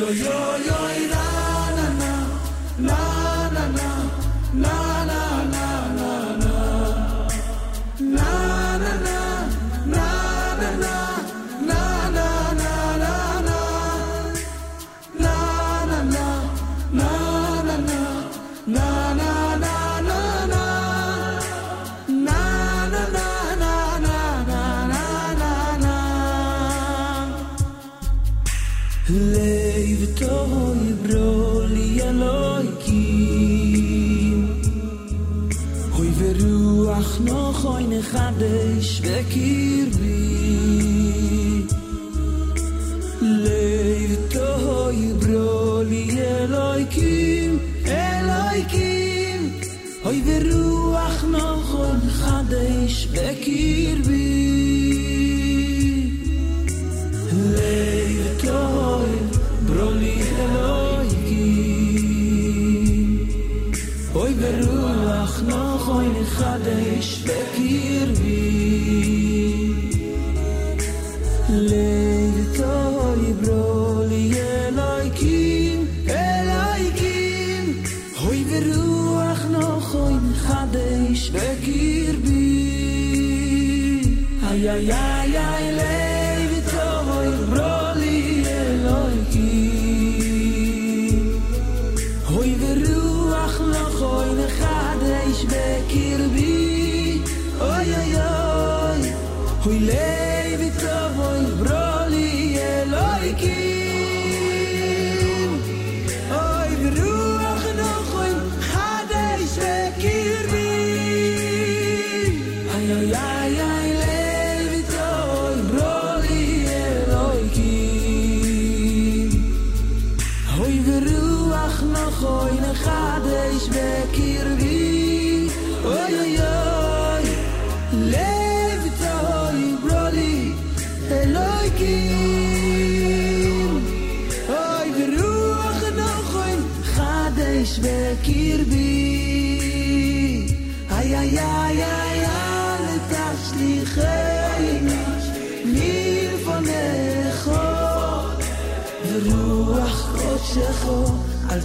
[0.00, 0.49] yo yo.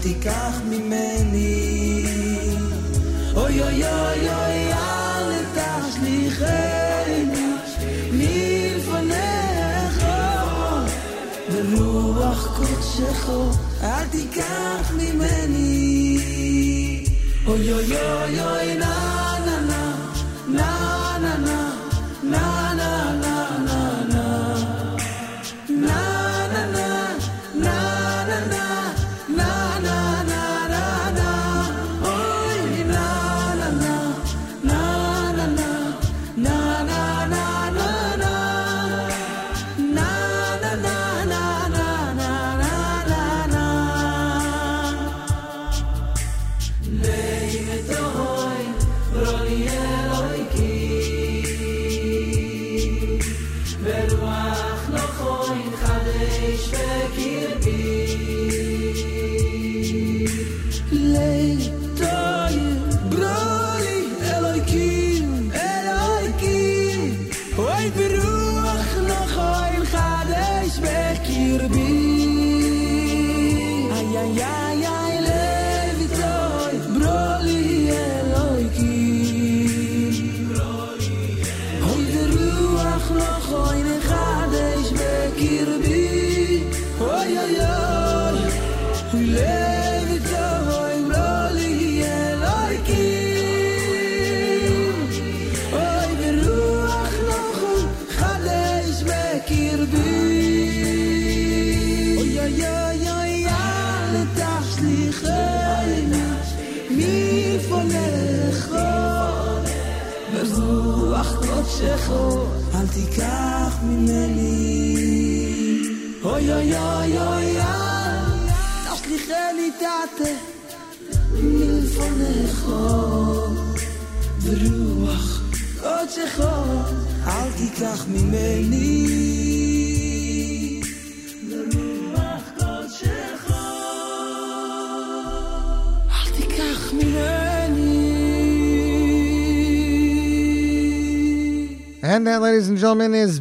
[0.06, 0.65] praticar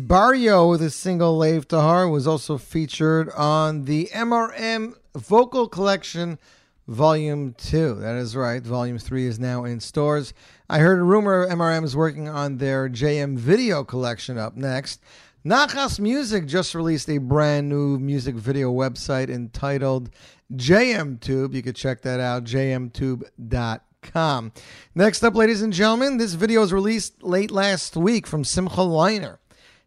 [0.06, 6.38] Barrio with his single Lave Tahar, was also featured on the MRM Vocal Collection
[6.86, 7.94] Volume 2.
[7.94, 8.62] That is right.
[8.62, 10.34] Volume 3 is now in stores.
[10.68, 15.00] I heard a rumor MRM is working on their JM Video Collection up next.
[15.42, 20.10] Nachas Music just released a brand new music video website entitled
[20.52, 21.54] JMTube.
[21.54, 24.52] You could check that out, jmtube.com.
[24.94, 29.38] Next up, ladies and gentlemen, this video was released late last week from Simcha Leiner.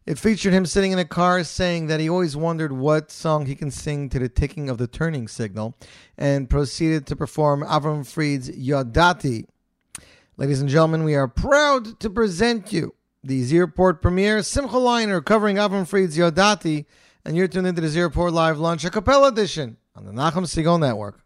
[0.08, 3.54] It featured him sitting in a car saying that he always wondered what song he
[3.54, 5.74] can sing to the ticking of the turning signal
[6.16, 9.44] and proceeded to perform Avram Fried's Yodati.
[10.38, 15.22] Ladies and gentlemen, we are proud to present you the Z Report premiere, Simcha Leiner
[15.22, 16.86] covering Avram Fried's Yodati,
[17.26, 20.46] and you're tuned into the Z Report Live Lunch a cappella edition on the Nachum
[20.46, 21.20] Segal Network.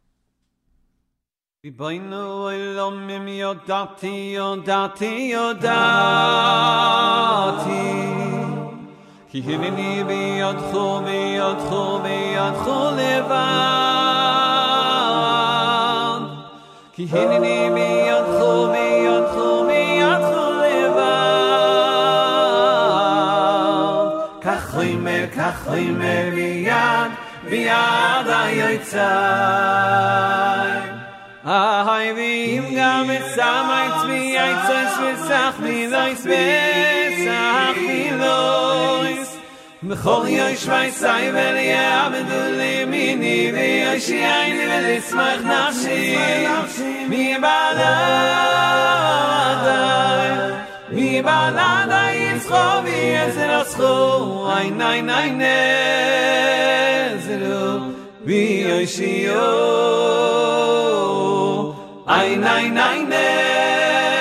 [3.39, 6.03] Yodati, yodati, yodati.
[7.63, 8.42] Ki
[9.33, 13.41] כי הנני בידך ובידך ובידך לבד.
[16.93, 20.31] כי הנני בידך ובידך ובידך
[20.65, 21.23] לבד.
[24.41, 27.11] כך חיימר, כך חיימר ביד,
[27.51, 29.03] ביד היוצר.
[31.45, 36.47] Ahai vi im gam et samay tsvi ay tsvi sakh mi vay tsvi
[37.27, 38.03] sakh mi
[39.85, 46.17] מכור יוי שווי וליה עבדו לי מיני ויוי שייני ולסמך נפשי
[47.09, 47.99] מי בעלה
[50.91, 55.31] מי בעלה יצחו בי איזה נצחו אי נאי נאי
[57.17, 57.79] נזלו
[58.25, 59.33] ויוי שיו
[62.09, 64.12] אי נאי נאי נזלו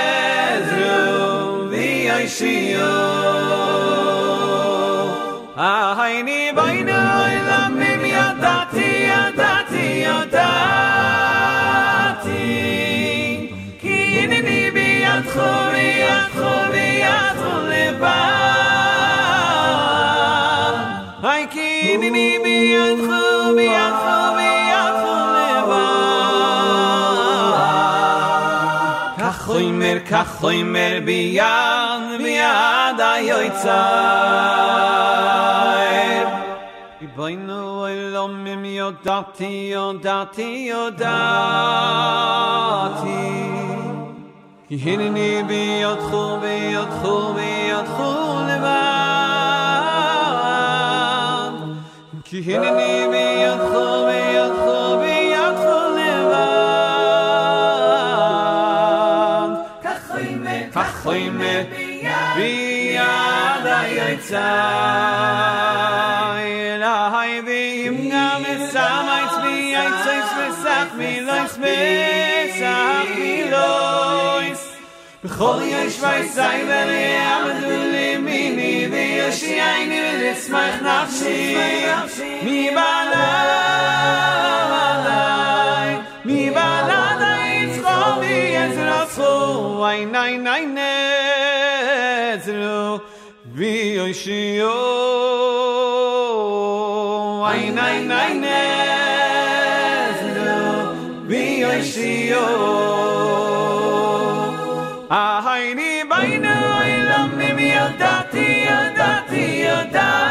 [5.63, 7.91] Ah, hi, ni, vay, ni, oi, lam, mi,
[30.11, 33.71] kach hoy mer bi yan bi ad ayitzer
[37.05, 42.11] i vayno elom mim yo dati yo dati yo dati
[44.67, 45.63] ki hin bi bi
[46.39, 46.57] bi
[52.27, 52.39] ki
[53.13, 53.21] bi
[61.03, 61.55] khoyme
[62.35, 62.51] bi
[62.97, 64.49] yad a yitza
[66.45, 67.47] in
[67.85, 71.77] im gam es samayts vi yitzes vesat mi loys mi
[72.59, 74.61] sat mi loys
[75.23, 77.77] bkhol yoy shvay zay ver yam du
[78.25, 81.37] mi mi vi yoshi ay mi lesmach nafshi.
[82.45, 84.60] Mi banay
[89.91, 91.83] ay nay nay nezru
[93.57, 93.71] vi
[94.03, 94.77] oy shio
[97.51, 99.75] ay nay nay nezru
[101.29, 102.47] vi oy shio
[105.11, 107.29] ay ni bayna ay lam
[107.59, 110.30] mi yadati yadati yadati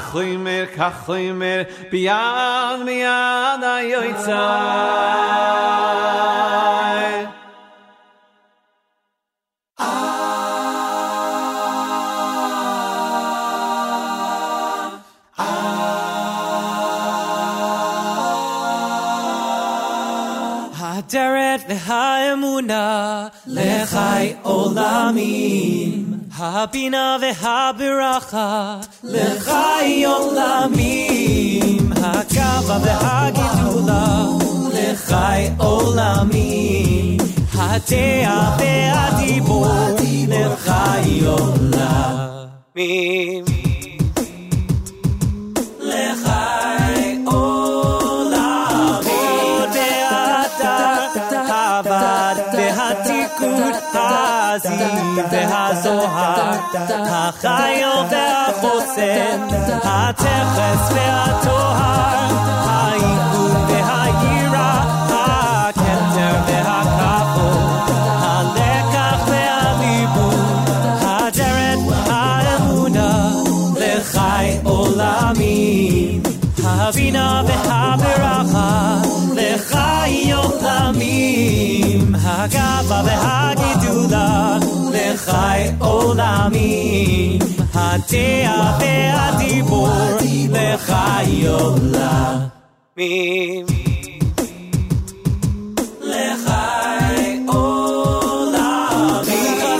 [0.00, 5.36] Kachoymer kachoymer biyad biyad ayoytzai
[20.80, 31.91] הדרת והאמונה לחי עולמים הבינה והברכה לחי עולמים.
[31.95, 34.15] הגאווה והגידולה
[34.73, 37.17] לחי עולמים.
[37.53, 39.67] הדעה והדיבור
[40.27, 43.50] לחי עולמים
[56.70, 59.40] והזוהר החיו והחוסן
[59.84, 62.30] התכס והטוהר
[62.66, 70.70] העיגון והיראה הכתר והכבוד הלקח והליבוד
[71.00, 73.30] הדרת האמונה
[73.76, 76.22] לחי עולמים
[76.64, 79.00] הבינה והברכה
[79.36, 83.59] לחי עולמים הגאווה והגידולה
[85.20, 87.38] לחי עולמים
[87.74, 89.88] הדעה והדיבור
[90.50, 92.46] לחי עולמים
[96.02, 99.26] לחי עולמים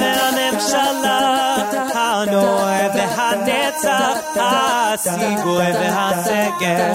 [0.00, 1.56] והממשלה
[1.94, 6.92] הנוער והנצח הסיגוי והסגר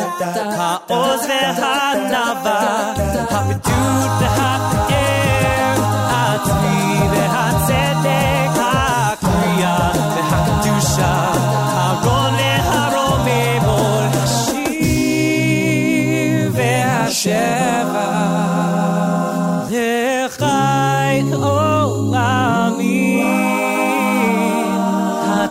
[0.57, 2.93] העוז והענווה
[3.29, 4.74] הבידוד והפאר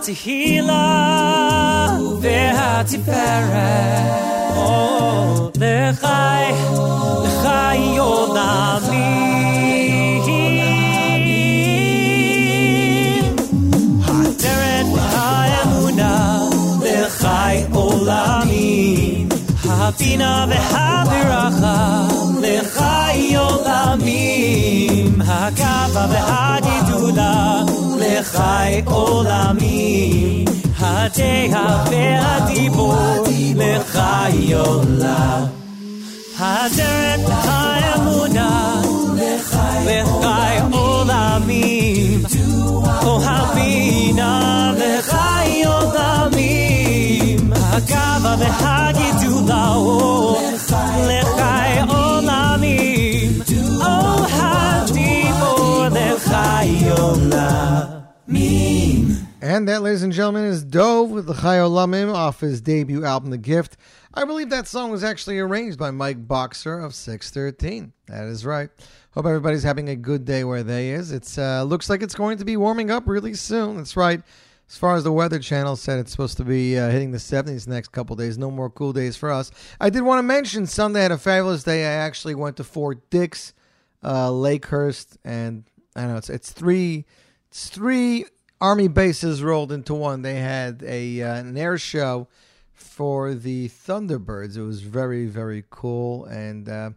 [0.04, 0.76] התהילה
[2.20, 3.60] והתפארת
[4.56, 6.52] או, לחי,
[7.24, 9.53] לחי עולמים
[19.84, 22.06] הבינה והברכה
[22.42, 27.62] לחי עולמים הגאווה והגידולה
[27.98, 30.44] לחי עולמים
[30.80, 33.24] הדעה והדיבור
[33.56, 35.44] לחי עולם
[36.38, 38.82] הדרך האמונה
[39.14, 40.00] לחי
[40.72, 42.22] עולמים
[43.02, 45.13] או הבינה לחי
[47.74, 50.38] עולמים הגאווה והגידולה או
[51.08, 53.40] לחי עולמים
[53.80, 57.90] או הדיבור לחי עולמים
[59.42, 63.30] And that, ladies and gentlemen, is Dove with the Chayo Lamim off his debut album,
[63.30, 63.78] The Gift.
[64.12, 67.92] I believe that song was actually arranged by Mike Boxer of 613.
[68.06, 68.68] That is right.
[69.12, 71.10] Hope everybody's having a good day where they is.
[71.10, 73.78] It's uh, looks like it's going to be warming up really soon.
[73.78, 74.20] That's right.
[74.67, 77.65] As far as the Weather Channel said, it's supposed to be uh, hitting the 70s
[77.65, 78.37] the next couple days.
[78.37, 79.51] No more cool days for us.
[79.79, 81.83] I did want to mention Sunday had a fabulous day.
[81.85, 83.53] I actually went to Fort Dix,
[84.01, 87.05] uh, Lakehurst, and I know it's it's three
[87.47, 88.25] it's three
[88.59, 90.23] army bases rolled into one.
[90.23, 92.27] They had a uh, an air show
[92.73, 94.57] for the Thunderbirds.
[94.57, 96.89] It was very very cool, and uh,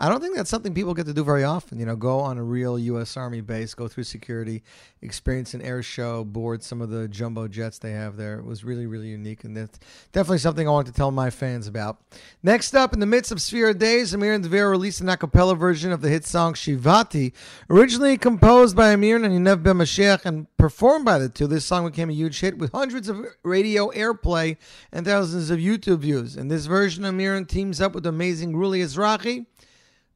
[0.00, 1.80] I don't think that's something people get to do very often.
[1.80, 3.16] You know, go on a real U.S.
[3.16, 4.62] Army base, go through security,
[5.02, 8.38] experience an air show, board some of the jumbo jets they have there.
[8.38, 9.78] It was really really unique, and that's
[10.12, 11.98] definitely something I want to tell my fans about.
[12.42, 15.90] Next up, in the midst of Sefira Days, Amir and Devere released an a version
[15.90, 17.32] of the hit song Shivati,
[17.68, 21.46] originally composed by Amir and Yinev Ben Mashiach and performed by the two.
[21.46, 24.56] This song became a huge hit with hundreds of radio airplay
[24.92, 26.36] and thousands of YouTube views.
[26.36, 29.46] In this version, Amir teams up with amazing Ruli Ezrahi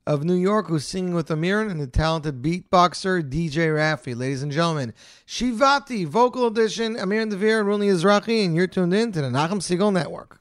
[0.06, 4.16] of New York who's singing with Amirin and the talented beatboxer DJ Raffi.
[4.16, 4.92] Ladies and gentlemen,
[5.26, 9.60] Shivati, vocal edition, Amirin Devere and Runi Izrahi, and you're tuned in to the Nachum
[9.60, 10.40] Segal Network.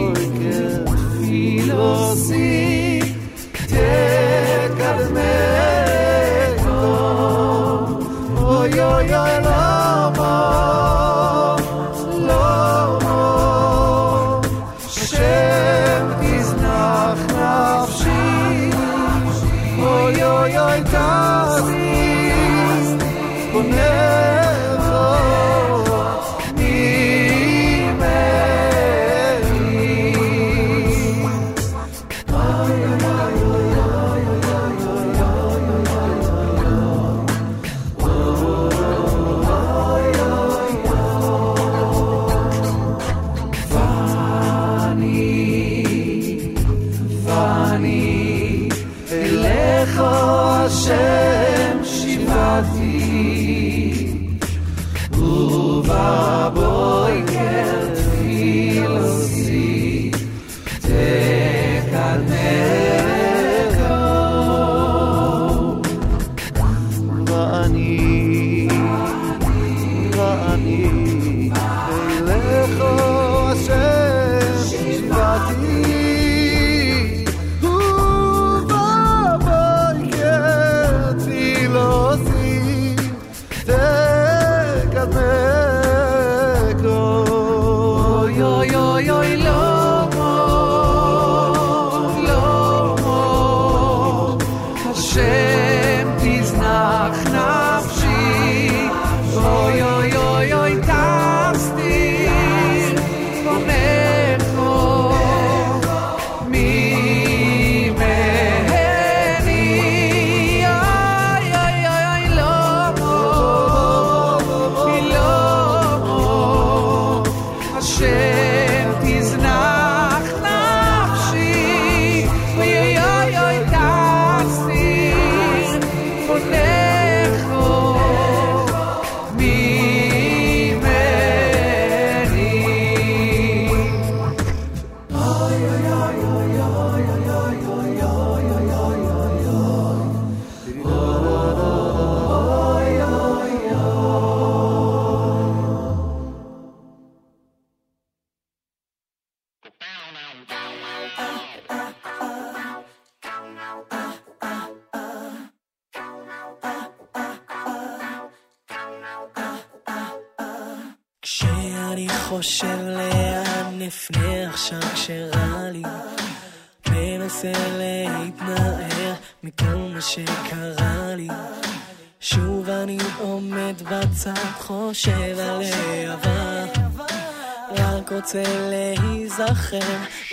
[178.33, 179.79] רוצה להיזכר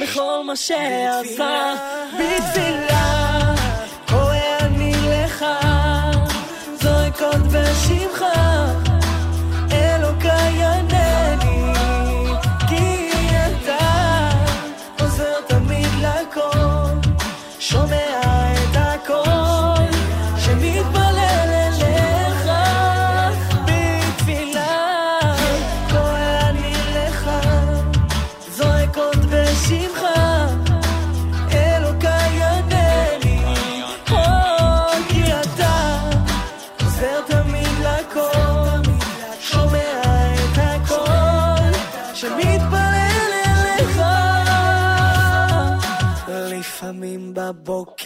[0.01, 1.75] בכל מה שעשה.
[2.15, 3.55] בתפילה.
[4.09, 5.45] קורא אני לך
[6.83, 7.47] זועקות עוד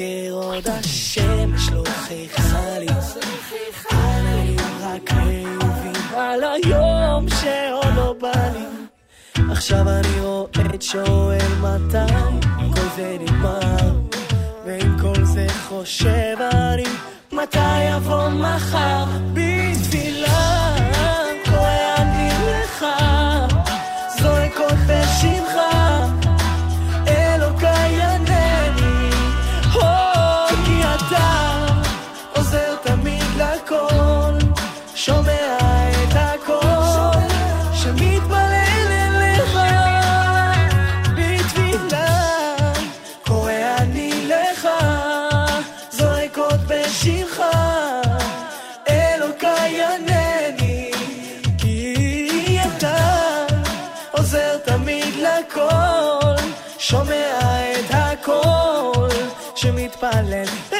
[0.02, 2.86] בבוקר עוד השמש לא חיכה לי,
[3.92, 8.64] אני רק רעובים, על היום שעוד לא בא לי.
[9.52, 12.14] עכשיו אני רואה את שואל מתי
[12.74, 13.92] כל זה נגמר,
[14.66, 16.84] ועם כל זה חושב אני,
[17.32, 19.04] מתי יבוא מחר?
[19.32, 20.76] בתפילה,
[21.44, 22.86] כה אני לך,
[24.18, 25.71] זועק עוד בשמחה
[35.04, 35.58] שומע
[35.90, 37.22] את הקול
[37.74, 39.58] שמתפלל אליך
[41.16, 42.16] בתפילה
[43.26, 44.68] קורא אני לך
[45.90, 47.42] זועק עוד בשמך.
[48.88, 50.90] אלוקיי ענני
[51.58, 52.96] כי אתה
[54.10, 56.42] עוזר תמיד לכל.
[56.78, 57.38] שומע
[57.72, 59.10] את הקול
[59.54, 60.71] שמתפלל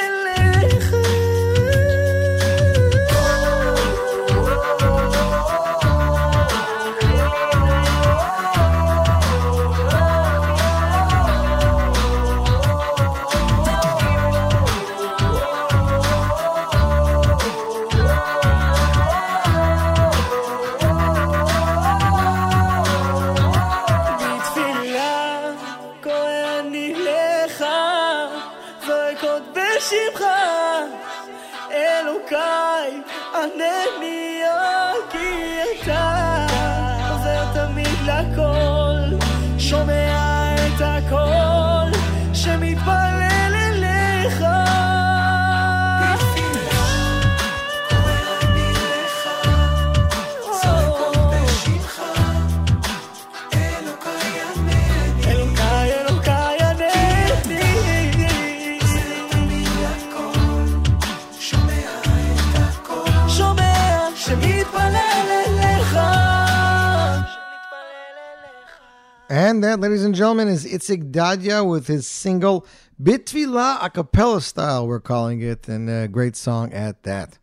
[69.35, 72.67] And that, ladies and gentlemen, is Itzik Dadya with his single
[73.01, 77.39] Bitfila a cappella style, we're calling it, and a great song at that.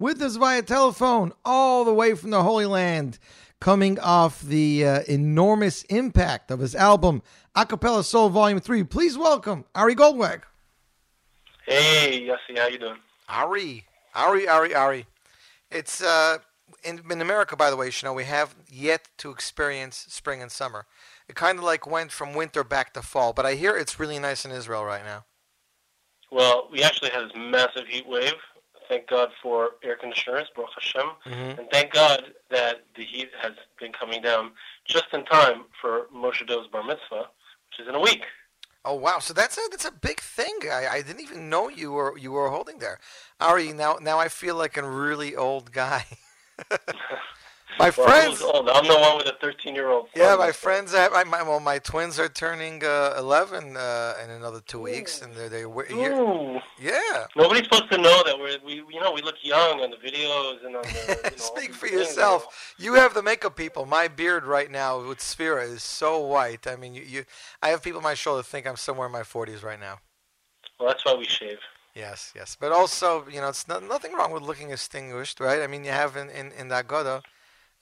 [0.00, 3.20] With us via telephone, all the way from the Holy Land,
[3.60, 7.22] coming off the uh, enormous impact of his album
[7.54, 10.42] Acapella Soul Volume 3, please welcome Ari Goldwag.
[11.64, 12.98] Hey, Yossi, how you doing?
[13.28, 13.84] Ari,
[14.16, 15.06] Ari, Ari, Ari.
[15.70, 16.38] It's uh,
[16.84, 20.52] in, in America, by the way, you know, we have yet to experience spring and
[20.52, 20.86] summer.
[21.28, 24.18] It kind of like went from winter back to fall, but I hear it's really
[24.18, 25.24] nice in Israel right now.
[26.30, 28.34] Well, we actually had this massive heat wave.
[28.88, 31.10] Thank God for air conditioners, Baruch Hashem.
[31.24, 31.58] Mhm.
[31.58, 34.52] And thank God that the heat has been coming down
[34.84, 37.30] just in time for Moshe Dove's bar mitzvah,
[37.70, 38.24] which is in a week.
[38.84, 39.18] Oh wow!
[39.18, 40.58] So that's a that's a big thing.
[40.70, 42.98] I, I didn't even know you were you were holding there,
[43.40, 43.72] Ari.
[43.72, 46.04] Now now I feel like a really old guy.
[47.78, 48.68] my Well, friends, old?
[48.68, 50.08] I'm the one with a 13 year old.
[50.14, 50.92] yeah, my friends.
[50.92, 55.22] Have, I, my well, my twins are turning uh, eleven uh, in another two weeks,
[55.22, 56.60] and they're they Ooh.
[56.80, 57.26] yeah.
[57.36, 60.64] Nobody's supposed to know that we're we you know we look young on the videos
[60.64, 62.74] and on the you know, Speak for yourself.
[62.78, 63.86] You have the makeup people.
[63.86, 66.66] My beard right now with Sefira is so white.
[66.66, 67.24] I mean, you, you
[67.62, 69.98] I have people on my shoulder think I'm somewhere in my 40s right now.
[70.78, 71.58] Well, that's why we shave.
[71.94, 72.56] Yes, yes.
[72.58, 75.62] But also, you know, it's not, nothing wrong with looking distinguished, right?
[75.62, 77.22] I mean, you have in, in, in the Haggadah,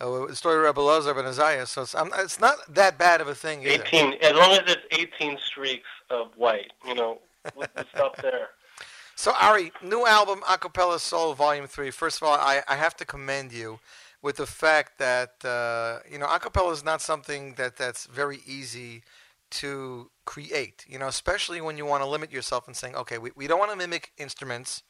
[0.02, 3.20] uh, the story of Rebbe Lazar ben Azariah, so it's, I'm, it's not that bad
[3.20, 3.84] of a thing either.
[3.84, 7.18] 18, as long as it's 18 streaks of white, you know,
[7.94, 8.48] stop there.
[9.14, 11.90] So, Ari, new album, Acapella Soul, Volume 3.
[11.90, 13.78] First of all, I, I have to commend you
[14.22, 19.02] with the fact that, uh, you know, acapella is not something that, that's very easy
[19.50, 23.30] to create, you know, especially when you want to limit yourself and saying, okay, we,
[23.36, 24.82] we don't want to mimic instruments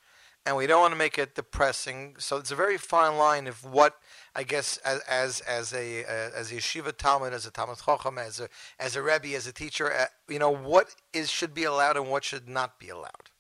[0.45, 2.17] and we don't want to make it depressing.
[2.19, 3.97] So it's a very fine line of what
[4.35, 8.19] I guess as as, as a uh, as a yeshiva talmid, as a talmid chacham,
[8.19, 8.49] as a
[8.79, 12.09] as a rebbe, as a teacher, uh, you know, what is should be allowed and
[12.09, 13.31] what should not be allowed.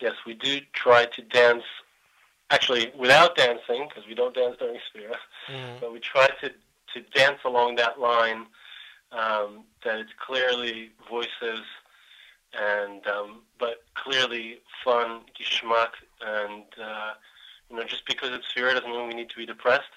[0.00, 1.64] Yes, we do try to dance,
[2.50, 5.16] actually without dancing, because we don't dance during Sefira,
[5.80, 8.46] but we try to, to dance along that line
[9.10, 11.62] um, that it's clearly voices
[12.54, 17.12] and um, but clearly fun, geschmack, and uh,
[17.70, 19.90] you know just because it's Sefira doesn't mean we need to be depressed.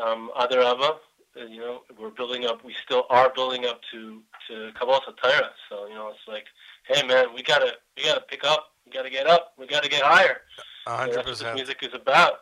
[0.00, 0.96] Um, Other Abba,
[1.38, 2.64] uh, you know, we're building up.
[2.64, 5.50] We still are building up to to Kabbalah Satira.
[5.68, 6.46] So you know, it's like,
[6.86, 8.72] hey man, we gotta we gotta pick up.
[8.84, 9.52] We gotta get up.
[9.58, 10.42] We gotta get higher.
[10.86, 12.40] A So That's what music is about.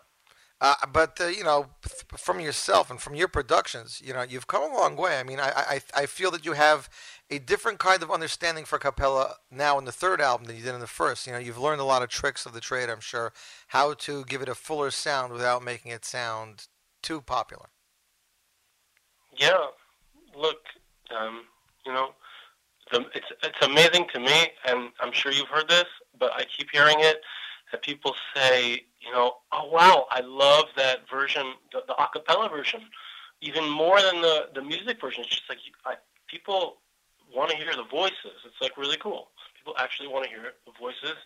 [0.64, 1.66] Uh, but uh, you know,
[2.16, 5.18] from yourself and from your productions, you know, you've come a long way.
[5.18, 6.88] I mean, I, I I feel that you have
[7.28, 10.72] a different kind of understanding for capella now in the third album than you did
[10.72, 11.26] in the first.
[11.26, 13.34] You know, you've learned a lot of tricks of the trade, I'm sure,
[13.68, 16.68] how to give it a fuller sound without making it sound
[17.02, 17.66] too popular.
[19.38, 19.66] Yeah,
[20.34, 20.60] look,
[21.14, 21.42] um,
[21.84, 22.14] you know,
[22.90, 26.70] the, it's it's amazing to me, and I'm sure you've heard this, but I keep
[26.72, 27.20] hearing it
[27.70, 32.48] that people say, you know, oh wow, I love that version, the, the a cappella
[32.48, 32.82] version,
[33.40, 35.22] even more than the the music version.
[35.22, 35.94] It's just like you, I,
[36.28, 36.76] people
[37.34, 38.42] want to hear the voices.
[38.44, 39.28] It's like really cool.
[39.56, 41.16] People actually want to hear the voices,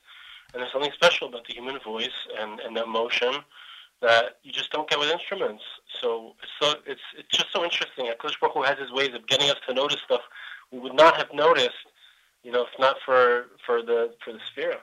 [0.53, 3.33] and there's something special about the human voice and and the emotion
[4.01, 5.63] that you just don't get with instruments.
[6.01, 8.07] So so it's it's just so interesting.
[8.07, 10.23] Akash Baruch has his ways of getting us to notice stuff
[10.71, 11.87] we would not have noticed,
[12.43, 14.79] you know, if not for for the for the Sefira.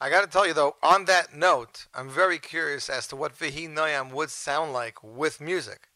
[0.00, 3.38] I got to tell you though, on that note, I'm very curious as to what
[3.38, 5.88] Vihi Noyam would sound like with music.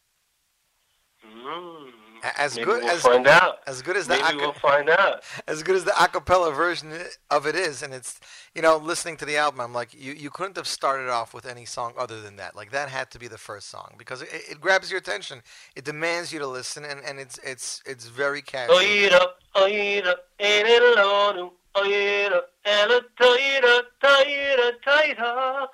[1.26, 1.90] Mm.
[2.38, 3.58] As Maybe good we'll as find out.
[3.66, 5.22] as good as the Maybe aca- we'll find out.
[5.46, 6.92] as good as the acapella version
[7.30, 8.18] of it is, and it's
[8.54, 11.44] you know listening to the album, I'm like you you couldn't have started off with
[11.44, 12.56] any song other than that.
[12.56, 15.42] Like that had to be the first song because it, it grabs your attention,
[15.76, 18.72] it demands you to listen, and, and it's it's it's very catchy.
[18.72, 19.26] Oira,
[19.56, 25.66] oira, en el lonu, oira, ela toira, toira, toira.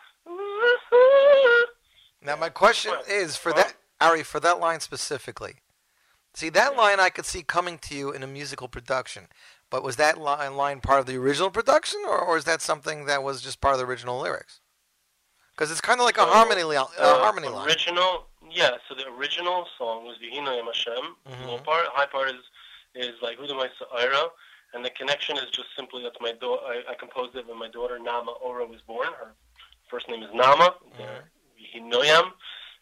[2.23, 5.55] Now my question is for that Ari for that line specifically.
[6.35, 9.27] See that line I could see coming to you in a musical production,
[9.69, 13.07] but was that line, line part of the original production, or, or is that something
[13.07, 14.61] that was just part of the original lyrics?
[15.55, 17.67] Because it's kind of like a So, harmony, li- a uh, harmony line.
[17.67, 18.71] Original, yeah.
[18.89, 21.17] So the original song was Vihina Yam Hashem.
[21.29, 21.49] Mm-hmm.
[21.49, 22.41] Low part, high part is
[22.95, 24.29] is like Hudamai Sa'ira,
[24.75, 26.63] and the connection is just simply that my daughter.
[26.67, 29.09] I, I composed it when my daughter Nama Ora was born.
[29.21, 29.33] Her
[29.91, 31.83] first name is Nama, Mm-hmm.
[31.85, 32.31] Vihinoyam,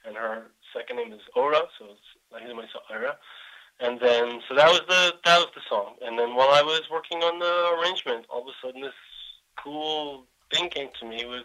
[0.06, 0.46] and her
[0.76, 1.62] second name is Ora.
[1.78, 2.00] So it's
[2.30, 3.16] like Hudamai Sa'ira.
[3.80, 5.94] And then, so that was the that was the song.
[6.02, 8.92] And then while I was working on the arrangement, all of a sudden this
[9.62, 11.44] cool thing came to me with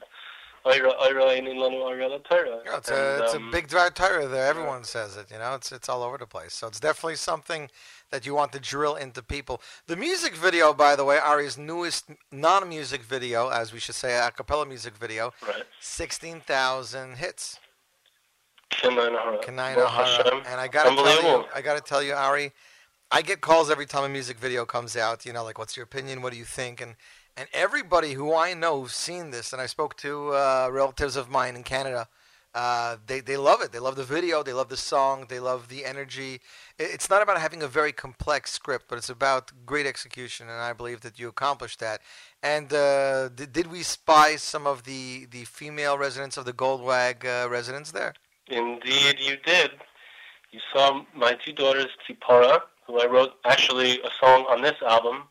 [0.65, 2.61] Ira Ira Einin Lanu Ira La Torah.
[2.65, 4.47] Yeah, it's a, it's um, a big dry tire there.
[4.47, 5.29] Everyone says it.
[5.31, 6.53] You know, it's it's all over the place.
[6.53, 7.69] So it's definitely something
[8.09, 9.61] that you want to drill into people.
[9.87, 14.31] The music video, by the way, Ari's newest non-music video, as we should say, a
[14.31, 15.63] cappella music video, Right.
[15.79, 17.59] sixteen thousand hits.
[19.41, 20.23] Kenai Nahara.
[20.47, 21.45] And I gotta tell you.
[21.55, 22.51] I gotta tell you, Ari,
[23.11, 25.25] I get calls every time a music video comes out.
[25.25, 26.21] You know, like, what's your opinion?
[26.21, 26.81] What do you think?
[26.81, 26.95] And
[27.35, 31.29] and everybody who I know who's seen this, and I spoke to uh, relatives of
[31.29, 32.07] mine in Canada.
[32.55, 33.71] Uh, they they love it.
[33.71, 34.43] They love the video.
[34.43, 35.25] They love the song.
[35.27, 36.33] They love the energy.
[36.77, 40.61] It- It's not about having a very complex script, but it's about great execution, and
[40.61, 42.01] I believe that you accomplished that.
[42.43, 47.25] And uh, did, did we spy some of the, the female residents of the Goldwag
[47.25, 48.13] uh, residents there?
[48.47, 49.71] Indeed, you did.
[50.51, 55.23] You saw my two daughters, Tzipora, who I wrote actually a song on this album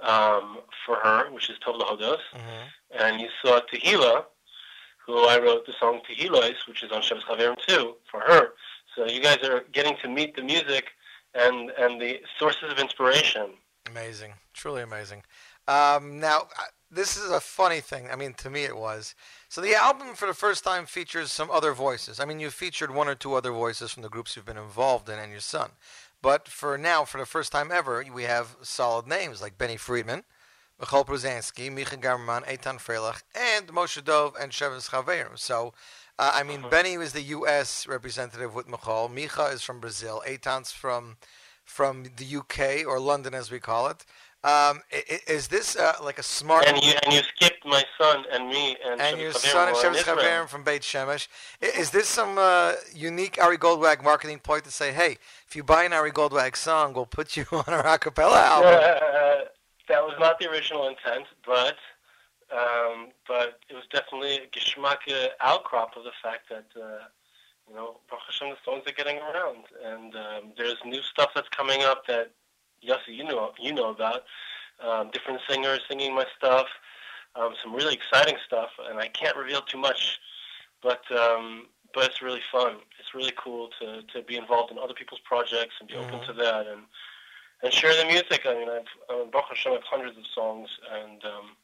[0.00, 2.18] um, for her, which is Tov Lahodos.
[2.98, 4.24] And you saw Tehila,
[5.06, 8.48] who I wrote the song Tehilos, which is on Shabbos Chaverim too, for her.
[8.94, 10.88] So you guys are getting to meet the music
[11.34, 13.50] and, and the sources of inspiration.
[13.88, 15.22] Amazing, truly amazing.
[15.68, 16.48] Um, now,
[16.90, 18.08] this is a funny thing.
[18.10, 19.14] I mean, to me, it was.
[19.48, 22.18] So the album, for the first time, features some other voices.
[22.18, 25.08] I mean, you've featured one or two other voices from the groups you've been involved
[25.08, 25.70] in, and your son.
[26.22, 30.24] But for now, for the first time ever, we have solid names like Benny Friedman,
[30.80, 35.38] Michoel Pruzansky, Micha Gamerman, Eitan Freilich, and Moshe Dov and Sheves Chaverim.
[35.38, 35.72] So,
[36.18, 37.86] uh, I mean, Benny was the U.S.
[37.86, 39.08] representative with Michal.
[39.08, 40.22] Micha is from Brazil.
[40.26, 41.16] Eitan's from
[41.64, 44.04] from the UK or London, as we call it.
[44.42, 44.80] Um,
[45.26, 46.66] is this uh, like a smart?
[46.66, 50.48] And you and you skipped my son and me and, and your son and Chaverim
[50.48, 51.28] from Beit Shemesh.
[51.60, 55.84] Is this some uh, unique Ari Goldwag marketing point to say, hey, if you buy
[55.84, 58.72] an Ari Goldwag song, we'll put you on our a cappella album?
[58.72, 59.44] Uh,
[59.88, 61.76] that was not the original intent, but
[62.50, 67.04] um, but it was definitely a geschmack uh, outcrop of the fact that uh,
[67.68, 71.48] you know Baruch Hashem, the songs are getting around, and um, there's new stuff that's
[71.50, 72.30] coming up that
[72.86, 74.22] Yossi you know you know about.
[74.82, 76.66] Um, different singers singing my stuff,
[77.36, 80.18] um, some really exciting stuff, and I can't reveal too much,
[80.82, 82.76] but um, but it's really fun.
[82.98, 86.32] It's really cool to to be involved in other people's projects and be open to
[86.32, 86.82] that and
[87.62, 88.46] and share the music.
[88.46, 91.56] I mean, I've uh, Baruch Hashem, I have hundreds of songs, and um,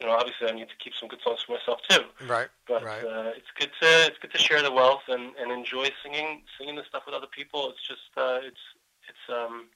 [0.00, 2.04] you know, obviously, I need to keep some good songs for myself too.
[2.26, 2.48] Right.
[2.68, 3.04] But right.
[3.04, 6.76] uh, it's good to it's good to share the wealth and, and enjoy singing singing
[6.76, 7.70] the stuff with other people.
[7.70, 8.60] It's just uh, it's
[9.08, 9.66] it's um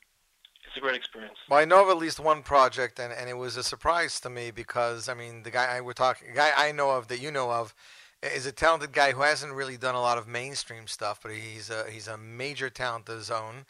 [0.70, 1.36] it's a great experience.
[1.48, 4.30] Well, I know of at least one project, and, and it was a surprise to
[4.30, 7.32] me because I mean, the guy I we're talking, guy I know of that you
[7.32, 7.74] know of,
[8.22, 11.70] is a talented guy who hasn't really done a lot of mainstream stuff, but he's
[11.70, 13.64] a, he's a major talent of his own,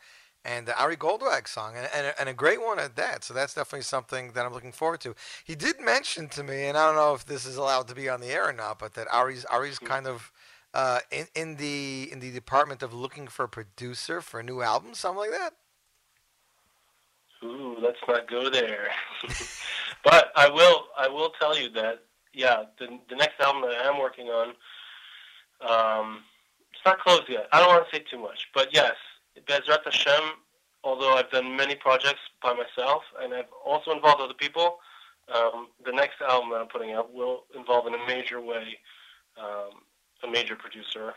[0.44, 3.24] and the Ari Goldwag song, and, and, a, and a great one at that.
[3.24, 5.14] So that's definitely something that I'm looking forward to.
[5.42, 8.10] He did mention to me, and I don't know if this is allowed to be
[8.10, 10.30] on the air or not, but that Ari's Ari's kind of
[10.74, 14.60] uh, in in the in the department of looking for a producer for a new
[14.60, 15.54] album, something like that?
[17.42, 18.88] Ooh, let's not go there.
[20.04, 20.86] but I will.
[20.98, 22.02] I will tell you that.
[22.32, 24.48] Yeah, the the next album that I am working on,
[25.60, 26.22] um,
[26.72, 27.48] it's not closed yet.
[27.52, 28.94] I don't want to say too much, but yes,
[29.46, 30.34] Bezrat Hashem.
[30.82, 34.78] Although I've done many projects by myself and I've also involved other people,
[35.34, 38.78] um, the next album that I'm putting out will involve in a major way
[39.38, 39.82] um,
[40.22, 41.14] a major producer,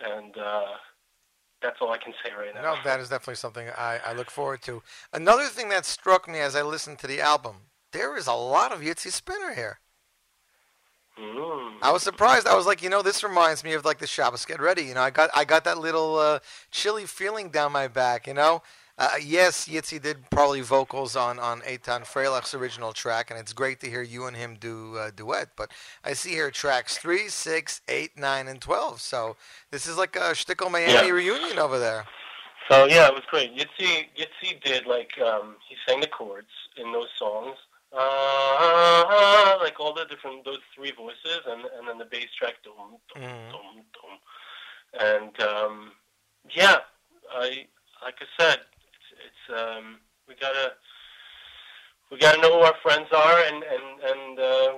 [0.00, 0.74] and uh,
[1.62, 2.62] that's all I can say right now.
[2.62, 4.82] No, that is definitely something I, I look forward to.
[5.12, 7.56] Another thing that struck me as I listened to the album,
[7.92, 9.80] there is a lot of Yitzi Spinner here.
[11.18, 11.74] Mm.
[11.82, 12.46] I was surprised.
[12.46, 14.82] I was like, you know, this reminds me of like the Shabbos Get Ready.
[14.82, 16.38] You know, I got I got that little uh,
[16.70, 18.26] chilly feeling down my back.
[18.26, 18.62] You know,
[18.98, 23.80] uh, yes, Yitzi did probably vocals on on Eitan Freilich's original track, and it's great
[23.80, 25.48] to hear you and him do uh, duet.
[25.56, 25.70] But
[26.04, 29.00] I see here tracks three, six, eight, nine, and twelve.
[29.00, 29.36] So
[29.70, 31.12] this is like a Shtickle Miami Yeah.
[31.12, 32.06] reunion over there.
[32.68, 33.56] So yeah, it was great.
[33.56, 36.46] Yitzi, Yitzi did like um, he sang the chords
[36.76, 37.56] in those songs,
[37.96, 42.98] uh, like all the different those three voices, and and then the bass track, dum
[43.12, 45.92] dum dum dum, and um,
[46.54, 46.76] yeah,
[47.32, 47.66] I
[48.04, 48.60] like I said,
[49.24, 49.98] it's, um,
[50.28, 50.72] we gotta
[52.10, 54.72] we gotta know who our friends are, and and and uh,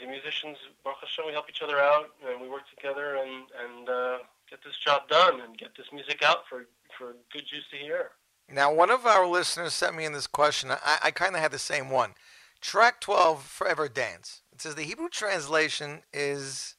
[0.00, 3.88] the musicians, Baruch Hashem, we help each other out, and we work together, and and
[3.88, 4.18] uh,
[4.50, 8.10] get this job done, and get this music out for for good Jews to hear.
[8.50, 10.70] Now, one of our listeners sent me in this question.
[10.70, 12.14] I, I kind of had the same one.
[12.62, 14.40] Track 12, Forever Dance.
[14.52, 16.74] It says the Hebrew translation is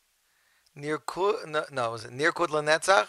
[0.78, 3.08] Nirkud, no, no, is it Nirkud Lanetzach?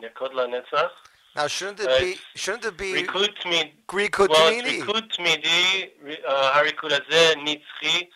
[0.00, 0.90] Nekod Lanetzach.
[1.34, 3.72] Now, shouldn't it Uh, be, shouldn't it be Rikud Tmid.
[3.88, 4.66] Rikud well, Tmidi?
[4.66, 8.08] it's Rikud Tmidi, ri- uh, Harikud Hazeh, Nitzchi.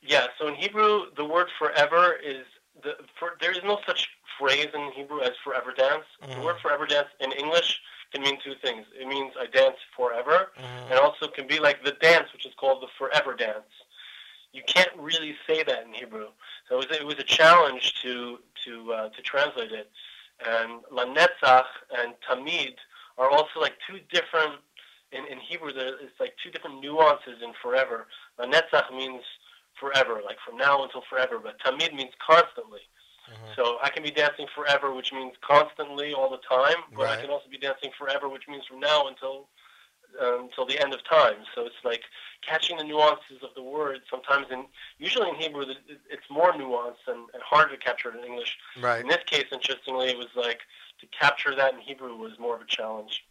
[0.00, 2.44] Yeah, so in Hebrew, the word forever is,
[2.82, 4.08] the, for, there is no such
[4.38, 6.04] phrase in Hebrew as forever dance.
[6.20, 7.80] The word forever dance in English
[8.12, 8.86] can mean two things.
[9.00, 10.52] It means I dance forever,
[10.90, 13.70] and also can be like the dance, which is called the forever dance.
[14.52, 16.28] You can't really say that in Hebrew.
[16.68, 19.90] So it was, it was a challenge to to uh, to translate it.
[20.46, 21.64] And lanetzach
[21.96, 22.74] and tamid
[23.18, 24.60] are also like two different
[25.12, 25.72] in, in Hebrew.
[25.72, 28.06] There, it's like two different nuances in forever.
[28.38, 29.22] Lanetzach means
[29.78, 32.80] forever, like from now until forever, but tamid means constantly.
[33.30, 33.52] Mm-hmm.
[33.56, 37.30] So I can be dancing forever, which means constantly all the time, but I can
[37.30, 39.48] also be dancing forever, which means from now until
[40.20, 41.36] until the end of time.
[41.54, 42.02] So it's like
[42.46, 44.00] catching the nuances of the word.
[44.10, 44.64] Sometimes, in
[44.98, 45.64] usually in Hebrew,
[46.10, 48.56] it's more nuanced and, and harder to capture it in English.
[48.80, 49.00] Right.
[49.00, 50.60] In this case, interestingly, it was like
[51.00, 53.24] to capture that in Hebrew was more of a challenge.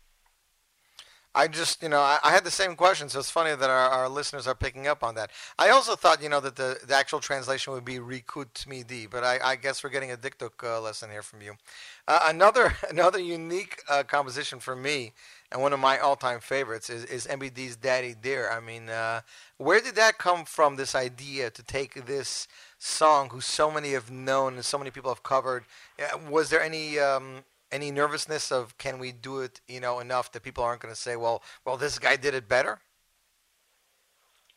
[1.36, 3.90] I just, you know, I, I had the same question, so it's funny that our,
[3.90, 5.32] our listeners are picking up on that.
[5.58, 9.24] I also thought, you know, that the, the actual translation would be Rikut Tmidi, but
[9.24, 11.56] I, I guess we're getting a dikduk uh, lesson here from you.
[12.08, 15.14] Uh, another another unique uh, composition for me,
[15.54, 18.50] and one of my all-time favorites, is, is MBD's Daddy Dear.
[18.50, 19.22] I mean, uh,
[19.58, 22.48] where did that come from, this idea to take this
[22.80, 25.66] song, who so many have known and so many people have covered?
[26.00, 27.00] Uh, was there any...
[27.00, 30.94] Um, any nervousness of can we do it you know enough that people aren't going
[30.94, 32.80] to say well well this guy did it better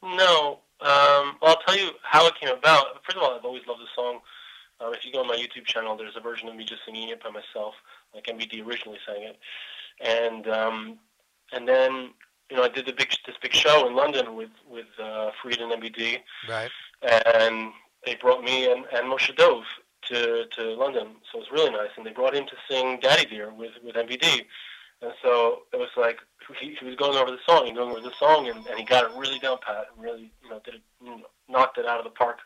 [0.02, 0.60] No.
[0.81, 3.02] Um, well, I'll tell you how it came about.
[3.05, 4.20] First of all, I've always loved the song.
[4.81, 7.09] Um, if you go on my YouTube channel, there's a version of me just singing
[7.09, 7.74] it by myself,
[8.14, 9.39] like MBD originally sang it.
[10.01, 10.98] And um,
[11.52, 12.10] and then
[12.51, 15.60] you know I did the big this big show in London with with uh, Fried
[15.60, 16.18] and MBD,
[16.48, 16.70] right
[17.02, 17.73] and
[18.05, 19.64] they brought me and, and Moshe Dove
[20.09, 21.09] to to London.
[21.31, 23.94] So it was really nice, and they brought him to sing Daddy Dear with with
[23.94, 24.44] MBD.
[25.02, 26.20] And so it was like
[26.59, 28.85] he, he was going over the song, and going over the song, and, and he
[28.85, 31.85] got it really down pat, and really, you know, did it, you know, knocked it
[31.85, 32.39] out of the park.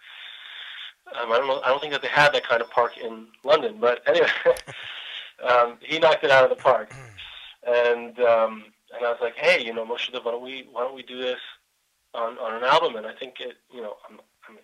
[1.20, 3.28] Um, I don't know, I don't think that they had that kind of park in
[3.44, 4.28] London, but anyway,
[5.48, 6.93] um, he knocked it out of the park.
[7.66, 8.65] And um,
[8.95, 11.03] and I was like, hey, you know, Moshe, Dov, why don't we why don't we
[11.03, 11.41] do this
[12.15, 12.97] on on an album?
[12.97, 14.19] And I think it, you know, I'm,
[14.49, 14.62] I mean,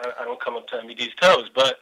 [0.00, 1.76] I, I don't come up to MBD's toes, but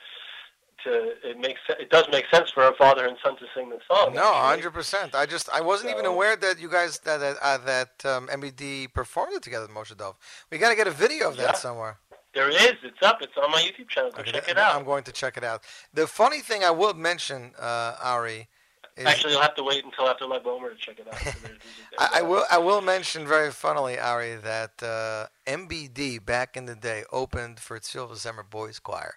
[0.85, 3.81] to it makes it does make sense for a father and son to sing this
[3.91, 4.15] song.
[4.15, 8.05] no 100% i just i wasn't even aware that you guys that that, uh, that
[8.05, 10.17] um, mbd performed it together with moshe dove
[10.51, 11.53] we got to get a video of that Yeah.
[11.55, 11.99] somewhere
[12.35, 12.75] There is.
[12.83, 13.23] It's up.
[13.23, 14.11] It's on my YouTube channel.
[14.11, 14.75] Go check it out.
[14.77, 15.63] i'm going to check it out
[15.95, 18.49] the funny thing i will mention uh, ari
[18.97, 21.19] is Actually, you'll have to wait until after Bomer to check it out.
[21.19, 21.61] So there's music
[21.99, 22.09] there.
[22.13, 22.45] I, I will.
[22.51, 27.79] I will mention very funnily, Ari, that uh, MBD back in the day opened for
[27.81, 29.17] Silver Zimmer Boys Choir.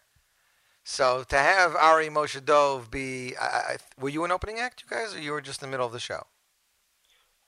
[0.84, 4.96] So to have Ari Moshe Dove be, I, I, were you an opening act, you
[4.98, 6.24] guys, or you were just in the middle of the show?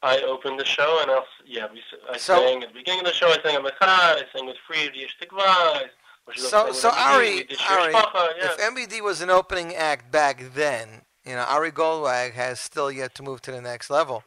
[0.03, 1.81] I opened the show, and I'll, yeah, we,
[2.11, 3.27] I So- sang at the beginning of the show.
[3.29, 3.71] I sang Amachai.
[3.81, 5.89] I sang with Fried Yesh Tikva.
[6.27, 8.45] Moshe Dov So, so Ari, we did Shir Ari, Shvacha, yeah.
[8.45, 13.15] if MBD was an opening act back then, you know, Ari Goldwag has still yet
[13.15, 14.23] to move to the next level.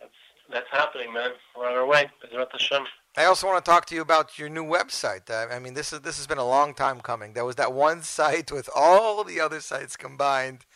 [0.00, 0.12] That's
[0.50, 1.30] that's happening, man.
[1.56, 2.10] We're on our way.
[2.22, 2.84] Bezrat Hashem.
[3.16, 5.30] I also want to talk to you about your new website.
[5.30, 7.32] I mean, this is this has been a long time coming.
[7.32, 10.66] There was that one site with all the other sites combined,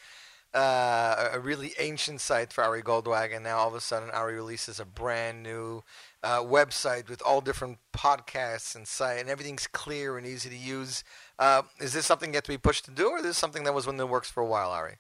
[0.55, 4.35] uh, a really ancient site for Ari Goldwag, and now all of a sudden Ari
[4.35, 5.83] releases a brand new
[6.23, 11.03] uh, website with all different podcasts and site, and everything's clear and easy to use.
[11.39, 13.75] Uh, is this something yet to be pushed to do, or is this something that
[13.75, 14.97] was in the works for a while, Ari?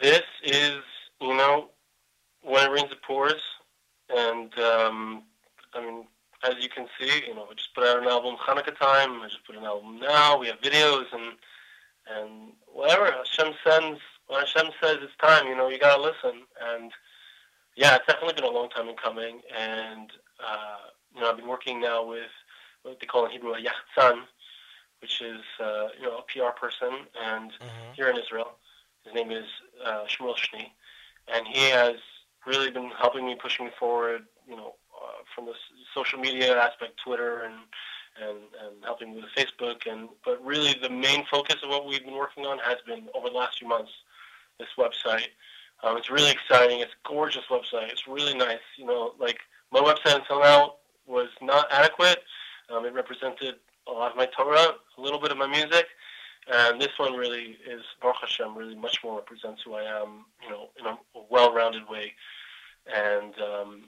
[0.00, 0.80] This is,
[1.20, 1.68] you know,
[2.42, 3.42] when it rains, it pours,
[4.08, 5.24] and um,
[5.74, 6.06] I mean,
[6.42, 9.20] as you can see, you know, we just put out an album Hanukkah time.
[9.20, 10.38] I just put an album now.
[10.38, 11.34] We have videos and
[12.10, 14.00] and whatever Hashem sends.
[14.26, 16.42] When Hashem says it's time, you know, you gotta listen.
[16.74, 16.92] And
[17.76, 19.40] yeah, it's definitely been a long time in coming.
[19.56, 20.10] And
[20.44, 22.30] uh, you know, I've been working now with
[22.82, 24.22] what they call in Hebrew a yachtzan,
[25.00, 26.90] which is uh, you know a PR person,
[27.22, 27.52] and
[27.94, 28.52] here in Israel,
[29.04, 29.46] his name is
[29.84, 30.66] uh, Shmuel Shni,
[31.32, 31.96] and he has
[32.46, 34.22] really been helping me, pushing me forward.
[34.48, 35.54] You know, uh, from the
[35.94, 37.54] social media aspect, Twitter and
[38.20, 42.04] and and helping me with Facebook, and but really the main focus of what we've
[42.04, 43.90] been working on has been over the last few months
[44.58, 45.28] this website.
[45.82, 46.80] Um, it's really exciting.
[46.80, 47.90] It's a gorgeous website.
[47.90, 48.58] It's really nice.
[48.76, 49.38] You know, like
[49.72, 50.74] my website until now
[51.06, 52.22] was not adequate.
[52.68, 53.56] Um, it represented
[53.90, 55.86] a lot of my Torah, a little bit of my music,
[56.52, 58.56] and this one really is Baruch Hashem.
[58.56, 60.24] Really, much more represents who I am.
[60.42, 60.98] You know, in a
[61.30, 62.12] well-rounded way,
[62.86, 63.84] and um,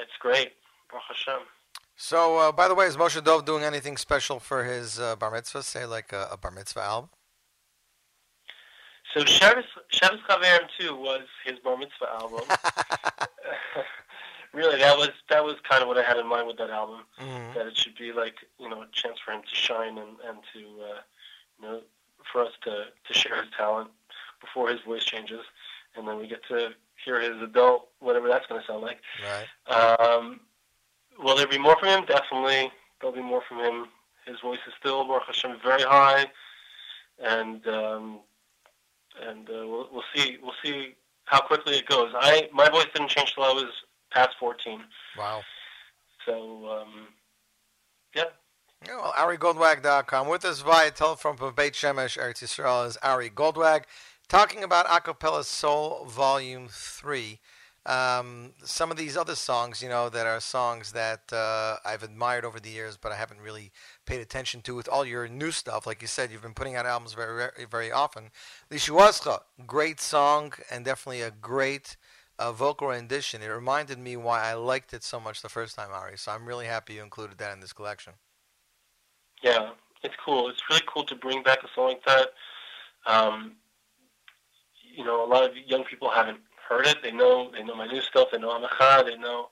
[0.00, 0.52] it's great.
[0.90, 1.46] Baruch Hashem.
[1.96, 5.30] So, uh, by the way, is Moshe Dov doing anything special for his uh, bar
[5.30, 5.62] mitzvah?
[5.62, 7.10] Say, like a, a bar mitzvah album?
[9.14, 12.40] So Shabbos, Shabbos Chaverim too was his bar mitzvah album.
[14.52, 17.00] really, that was that was kind of what I had in mind with that album.
[17.20, 17.54] Mhm.
[17.54, 20.38] That it should be like you know a chance for him to shine and and
[20.52, 21.00] to uh,
[21.60, 21.80] you know
[22.32, 23.90] for us to to share his talent
[24.40, 25.44] before his voice changes,
[25.96, 26.70] and then we get to
[27.04, 29.00] hear his adult whatever that's going to sound like.
[29.22, 29.98] Right.
[30.00, 30.40] Um,
[31.18, 32.04] will there be more from him?
[32.06, 32.70] Definitely,
[33.00, 33.88] there'll be more from him.
[34.26, 36.26] His voice is still Baruch Hashem very high,
[37.18, 38.20] and um,
[39.20, 42.12] and uh, we'll we'll see we'll see how quickly it goes.
[42.14, 43.70] I my voice didn't change till I was
[44.12, 44.80] past fourteen,
[45.18, 45.42] Wow.
[46.26, 47.08] so um,
[48.14, 48.24] yeah.
[48.84, 50.26] Yeah, well, AriGoldwag.com.
[50.28, 53.84] With us via telephone from Beit Shemesh, Eretz Yisrael, is Ari Goldwag,
[54.28, 57.38] talking about Acapella Soul Volume 3.
[57.86, 62.44] Um, some of these other songs, you know, that are songs that uh, I've admired
[62.44, 63.70] over the years, but I haven't really
[64.04, 65.86] paid attention to with all your new stuff.
[65.86, 68.30] Like you said, you've been putting out albums very, very, very often.
[68.70, 71.96] Lishuascha, great song, and definitely a great
[72.38, 73.42] uh, vocal rendition.
[73.42, 76.18] It reminded me why I liked it so much the first time, Ari.
[76.18, 78.14] So I'm really happy you included that in this collection.
[79.42, 79.70] Yeah,
[80.02, 80.48] it's cool.
[80.48, 82.28] It's really cool to bring back a song like that.
[83.06, 83.52] Um,
[84.82, 86.38] you know, a lot of young people haven't
[86.68, 87.02] heard it.
[87.02, 88.28] They know they know my new stuff.
[88.32, 89.04] They know Amacha.
[89.04, 89.48] They know,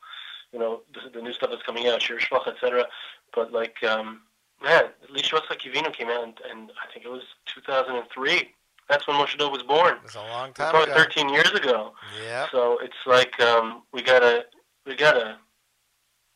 [0.52, 2.86] you know, the, the new stuff that's coming out, Shir Shvach, etc.
[3.34, 4.22] But like, um,
[4.62, 7.22] man, Lishvach Kivino came out, and, and I think it was
[7.54, 8.52] 2003.
[8.90, 9.94] That's when Moshe Dov was born.
[9.94, 11.02] It was a long It was time probably ago.
[11.02, 11.92] 13 years ago.
[12.22, 12.46] Yeah.
[12.50, 14.46] So it's like um, we gotta
[14.84, 15.38] we gotta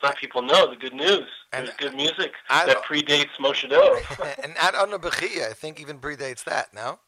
[0.02, 1.28] let people know the good news.
[1.52, 3.98] There's good music that predates Moshe Dov.
[4.44, 6.98] and Ad Anna Bechia, I think, even predates that, no?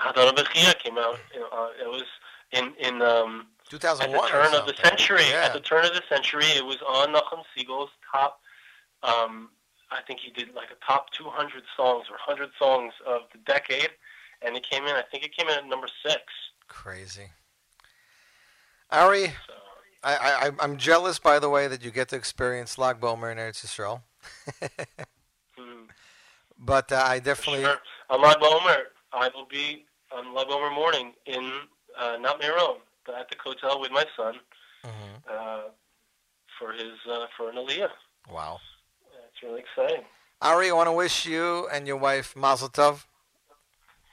[0.00, 1.18] Adon Bechia came out.
[1.34, 2.04] You know, uh, it was
[2.52, 5.24] in in um, at 2001 the or turn of the century.
[5.28, 5.44] Yeah.
[5.46, 8.40] At the turn of the century, it was on Nachum Segal's top.
[9.02, 9.50] Um,
[9.90, 13.90] I think he did like a top 200 songs or 100 songs of the decade,
[14.44, 14.94] and it came in.
[14.94, 16.22] I think it came in at number six.
[16.68, 17.28] Crazy.
[18.90, 19.32] Ari,
[20.04, 23.30] I, I, I- I'm jealous, by the way, that you get to experience Lag BaOmer
[23.32, 24.02] in Eretz Yisrael.
[25.58, 25.84] Hmm.
[26.58, 27.62] But uh, I definitely.
[27.64, 27.78] Sure.
[28.10, 28.78] On Lag BaOmer,
[29.12, 31.50] I will be on Lag BaOmer morning in
[31.98, 34.34] uh, not Meron, but at the hotel with my son
[34.84, 35.30] Mm-hmm.
[35.32, 35.60] uh,
[36.58, 37.86] for his uh, for an Aliyah.
[38.28, 38.58] Wow.
[39.28, 40.04] It's really exciting.
[40.40, 43.04] Ari, I want to wish you and your wife Mazel Tov.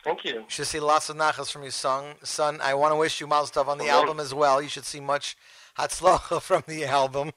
[0.03, 0.33] Thank you.
[0.33, 2.15] You should see lots of nachas from your son.
[2.23, 3.95] Son, I want to wish you Mazel Tov on the Amen.
[3.95, 4.61] album as well.
[4.61, 5.35] You should see much
[5.77, 7.31] Hatzlacha from the album.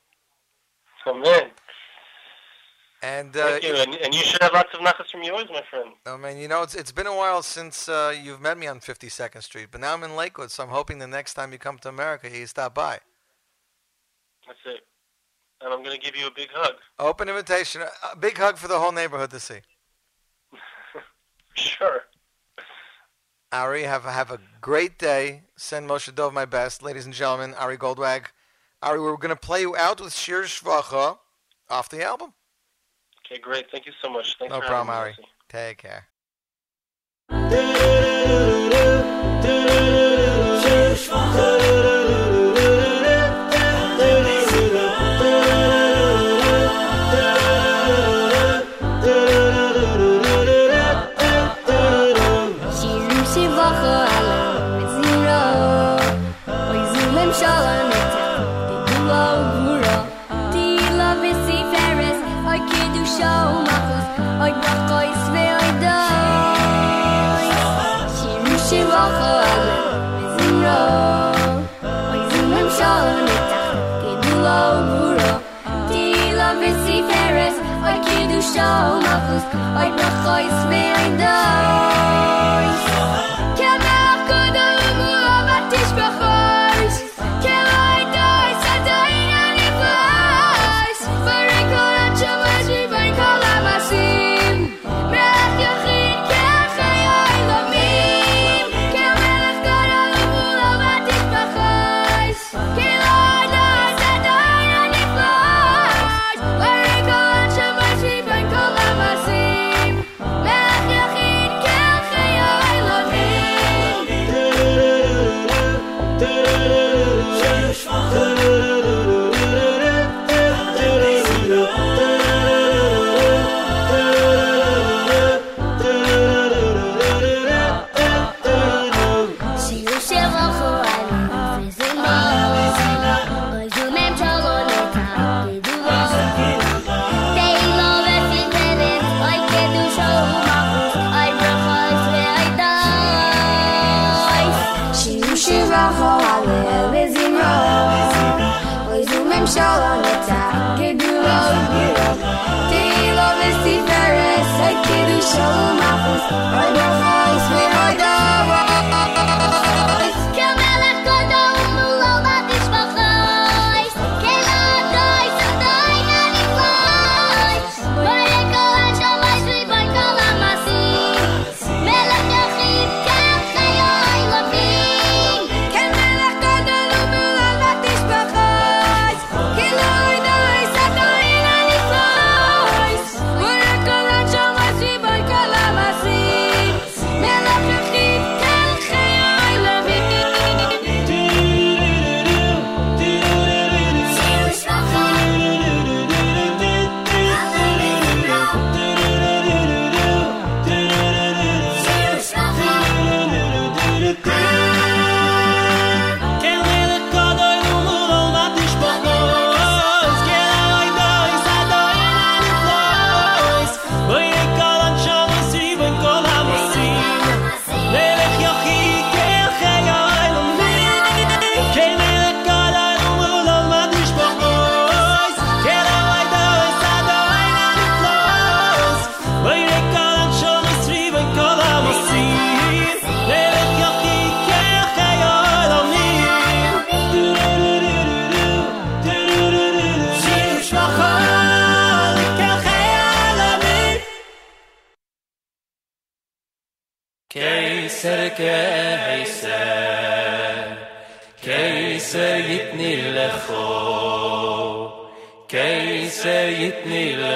[1.06, 1.50] Amen.
[3.04, 5.62] And uh, Thank you, and, and you should have lots of nachas from yours, my
[5.68, 5.90] friend.
[6.06, 8.78] I mean, you know, it's it's been a while since uh, you've met me on
[8.78, 11.78] 52nd Street, but now I'm in Lakewood, so I'm hoping the next time you come
[11.78, 13.00] to America, you stop by.
[14.46, 14.86] That's it.
[15.60, 16.74] And I'm going to give you a big hug.
[17.00, 17.82] Open invitation,
[18.12, 19.58] a big hug for the whole neighborhood to see.
[21.54, 22.00] Sure.
[23.52, 25.42] Ari, have have a great day.
[25.56, 27.54] Send Moshe Dov my best, ladies and gentlemen.
[27.54, 28.26] Ari Goldwag.
[28.82, 31.18] Ari, we're going to play you out with Shir Shvacha
[31.68, 32.32] off the album.
[33.26, 33.70] Okay, great.
[33.70, 34.36] Thank you so much.
[34.38, 35.14] Thanks no problem, Ari.
[35.48, 36.08] Take care.
[79.50, 81.71] Hoy me estoy mirando.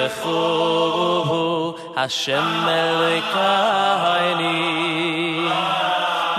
[0.07, 4.57] zechuhu Hashem elikaini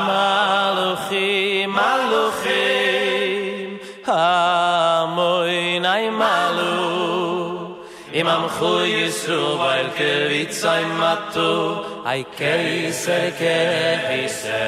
[0.09, 3.71] Maluchim, maluchim
[4.07, 6.75] Amoinai malu
[8.13, 11.53] Im amchu yisru vayl kevitzay matu
[12.07, 14.65] Ay keise, keise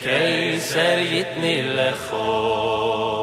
[0.00, 3.15] Keiser yitni lechuhu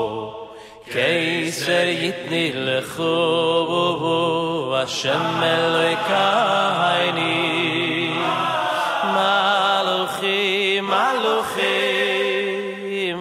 [0.94, 4.06] קייסר יתני לחובו
[4.78, 6.14] השם אלוהיך
[6.80, 8.14] הייני
[9.04, 12.44] מלוכים מלוכים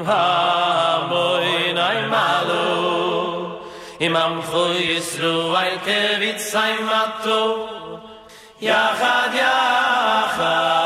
[0.07, 3.47] המוינאי מלו
[4.01, 7.69] אם עמכו יסרו על כביצי מתו
[8.61, 10.82] יחד יחד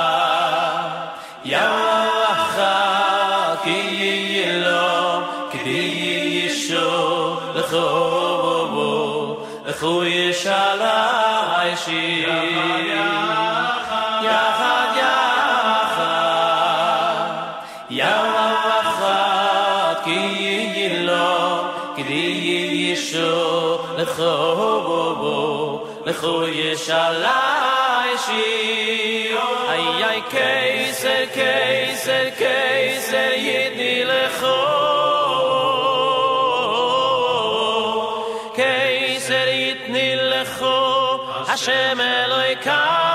[26.16, 29.38] לכו ישאלי שיר
[29.68, 34.66] איי איי קייסר קייסר קייסר ידני לכו
[38.54, 41.18] קייסר יתני לכו
[41.48, 43.05] השם אלוהי קייני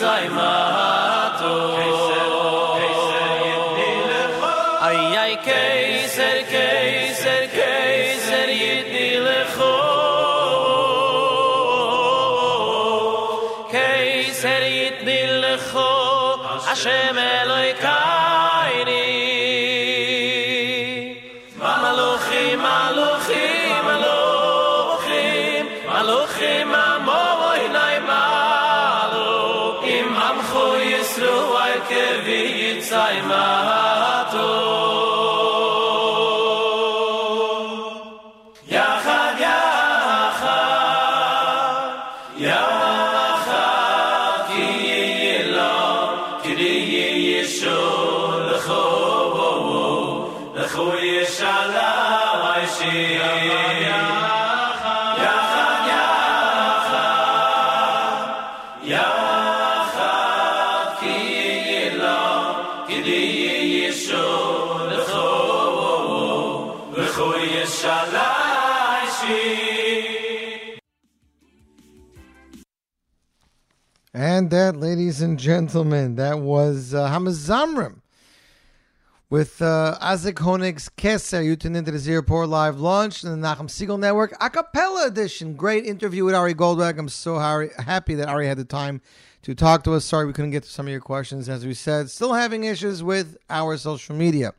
[0.00, 0.91] I'm a.
[74.52, 78.02] that, ladies and gentlemen, that was uh, Hamazamrim
[79.30, 81.42] with uh, Isaac Honig's Keser.
[81.42, 85.54] You tuned into the Zero Live launch in the Nachum Segal Network a cappella edition.
[85.54, 86.98] Great interview with Ari Goldberg.
[86.98, 89.00] I'm so happy that Ari had the time
[89.40, 90.04] to talk to us.
[90.04, 91.48] Sorry we couldn't get to some of your questions.
[91.48, 94.52] As we said, still having issues with our social media.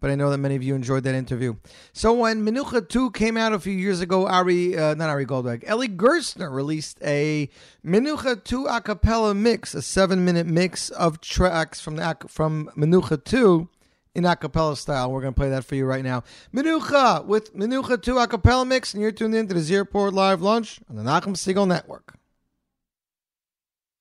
[0.00, 1.56] But I know that many of you enjoyed that interview.
[1.92, 5.64] So when Menucha 2 came out a few years ago, Ari, uh, not Ari Goldberg,
[5.68, 7.48] Eli Gerstner released a
[7.84, 13.24] Menucha 2 a cappella mix, a seven minute mix of tracks from the from Menucha
[13.24, 13.68] 2
[14.16, 15.12] in a cappella style.
[15.12, 16.24] We're going to play that for you right now.
[16.52, 20.14] Menucha with Menucha 2 a cappella mix, and you're tuned in to the Z Report
[20.14, 22.14] Live Lunch on the Nachum Segal Network.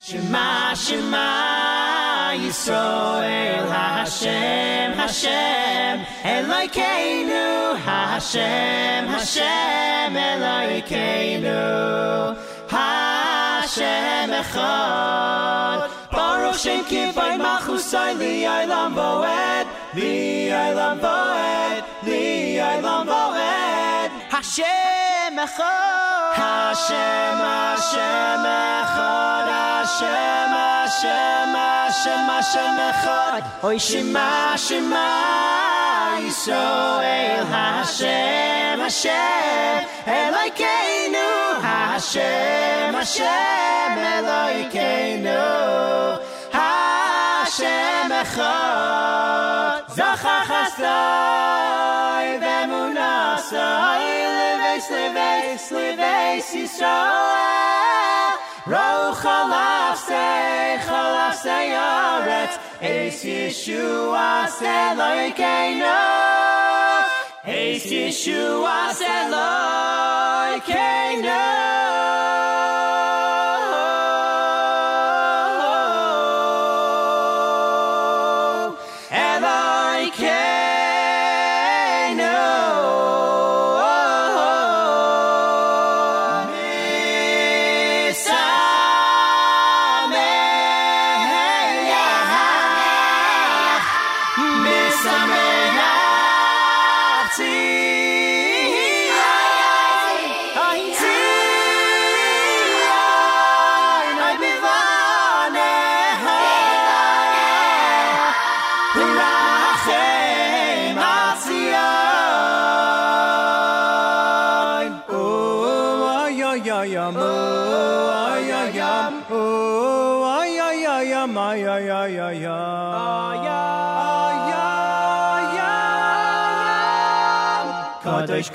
[0.01, 1.74] Shema, Shema,
[2.34, 11.64] Yisrael, Hashem, Hashem, Elokeinu, Hashem, Hashem, Elokeinu,
[12.69, 27.37] Hashem Echad, Baruch Shem Kivay Machusai, Li'aylam Voed, Li'aylam Voed, Li'aylam Voed, Hashem Echad, Hashem,
[27.45, 35.07] Hashem Echad, Hashem, Hashem, Hashem, Hashem Echad, Oy Shema, Shema,
[36.23, 41.29] Yisrael, Hashem, Hashem, Elokeinu,
[41.61, 45.41] Hashem, Hashem, Elokeinu,
[47.57, 54.03] Hashem Echad, Zachar Chasdai, Vemunasai,
[54.36, 58.32] Leves, Leves, Leves, Yisrael,
[58.68, 65.99] Roch Chalafsei, Chalafsei Yoretz, Eis Yeshua Elokeinu,
[67.45, 68.80] Eis Yeshua
[70.52, 70.95] Elokeinu,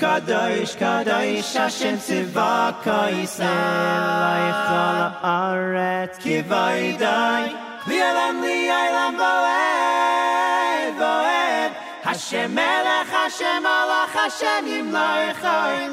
[0.00, 7.44] Kadosh, Kadosh, Hashem Tzivaka Yisrael, Laichal Haaretz, Kivaydai,
[7.84, 11.70] Li'olam, Li'olam, Boed, Boed,
[12.08, 15.42] Hashem Melech, Hashem Malach, Hashem Yimlach,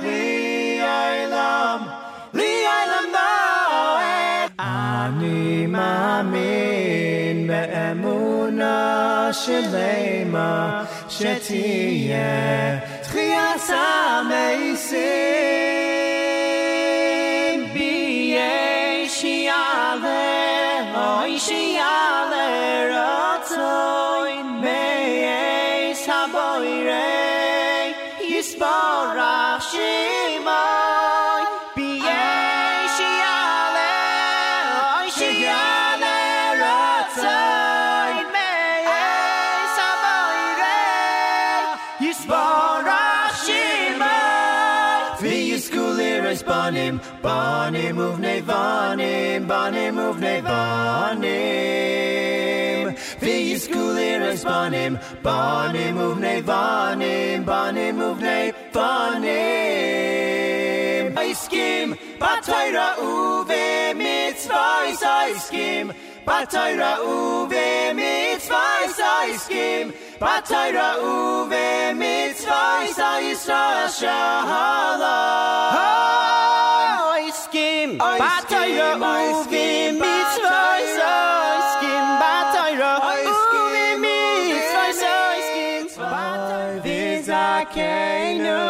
[0.04, 1.80] Li'olam,
[2.34, 12.80] Li'olam, Boed, אני מאמין באמונה שלמה שתהיה
[13.38, 15.04] תחיית המסים
[17.74, 22.07] ביש יעלה אוי שיעלה
[54.69, 59.29] vanim, vanim uvne vanim, vanim uvne vanim.
[61.17, 65.93] Aiskim, batayra uve mitzvahs aiskim,
[66.27, 75.19] batayra uve mitzvahs aiskim, batayra uve mitzvahs aisra shahala.
[77.15, 81.78] Aiskim, batayra uve mitzvahs aiskim.
[87.75, 88.65] kaino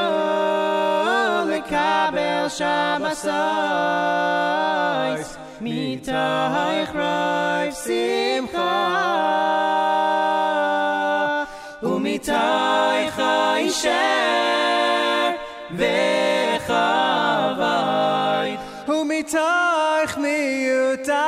[1.51, 3.29] le kabel shabasois
[5.65, 8.75] mitay khrayf simcha.
[11.91, 14.49] U mitay khayshar
[15.79, 16.01] ve
[16.67, 18.49] khavay
[18.95, 21.27] u mitay khniuta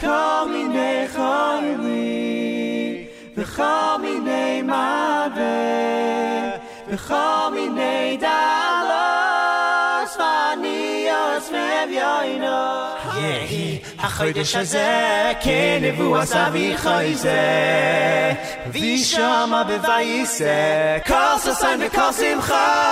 [0.00, 3.04] כל מיני חיילים
[3.36, 5.38] וכל מיני מוות
[6.88, 12.88] וכל מיני דלוס ועניות ואביונו
[13.20, 18.32] יהי החודש הזה כנבואה סבי חייזה
[18.72, 22.91] וישמע בבייסה כל ששן וכל שמחה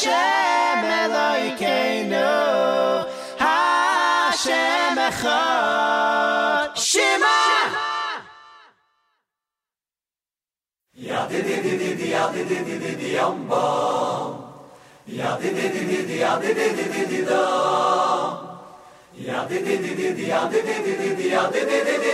[0.00, 2.16] השם אלוהינו
[3.40, 7.26] השם אחד שמע
[11.10, 13.26] Ya di di di di di ya di di di di di di ya
[15.36, 15.48] di
[16.58, 17.44] di di di di da.
[19.26, 21.26] Ya di di di di di ya di di di di di.
[21.34, 22.10] Ya di di di di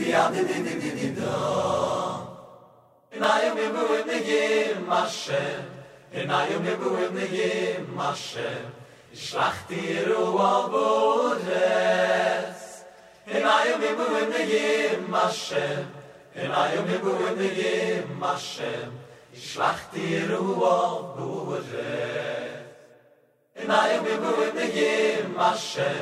[0.00, 1.01] di ya di di di di di
[3.22, 4.44] nay mi buyt ne ge
[4.90, 5.44] mashe
[6.12, 7.52] in nay mi buyt ne ge
[7.98, 8.50] mashe
[9.24, 10.24] shlacht dir u
[10.54, 11.50] avodes
[13.34, 14.68] in nay mi buyt ne ge
[15.14, 15.66] mashe
[16.34, 17.76] in nay mi buyt ne ge
[18.22, 18.72] mashe
[19.46, 20.42] shlacht dir u
[20.74, 21.76] avodes
[23.60, 24.14] in nay mi
[25.40, 25.92] mashe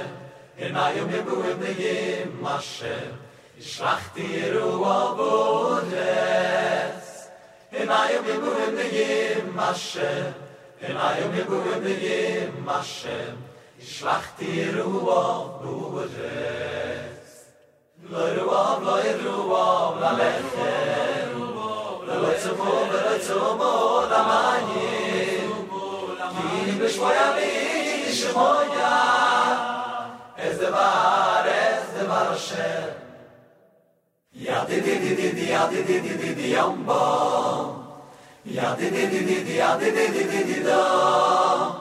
[0.56, 1.18] in nay mi
[2.44, 2.96] mashe
[3.60, 6.00] Ich schlacht dir u avodes
[7.72, 10.34] in ayem gebur in de yem mashe
[10.80, 13.18] in ayem gebur in de yem mashe
[13.80, 15.22] shlacht dir u wa
[15.62, 16.34] du ze
[18.10, 19.22] lor wa la er
[19.52, 19.66] wa
[20.00, 20.74] la lekhe
[22.06, 22.52] la lo tsu
[22.92, 23.38] la tsu
[26.64, 27.50] ki be shoya mi
[28.18, 28.94] shmoya.
[30.36, 30.68] Ez de
[31.66, 32.30] ez de bar
[34.30, 37.82] Ya di di di di di ya di di di di di yam bam
[38.46, 41.74] Ya di di di di di ya di di di di di dam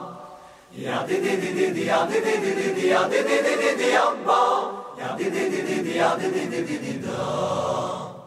[0.74, 3.38] Ya di di di di di ya di di di di di ya di di
[3.38, 4.26] di di di yam
[4.98, 8.18] Ya di di di di di ya di di di di di dam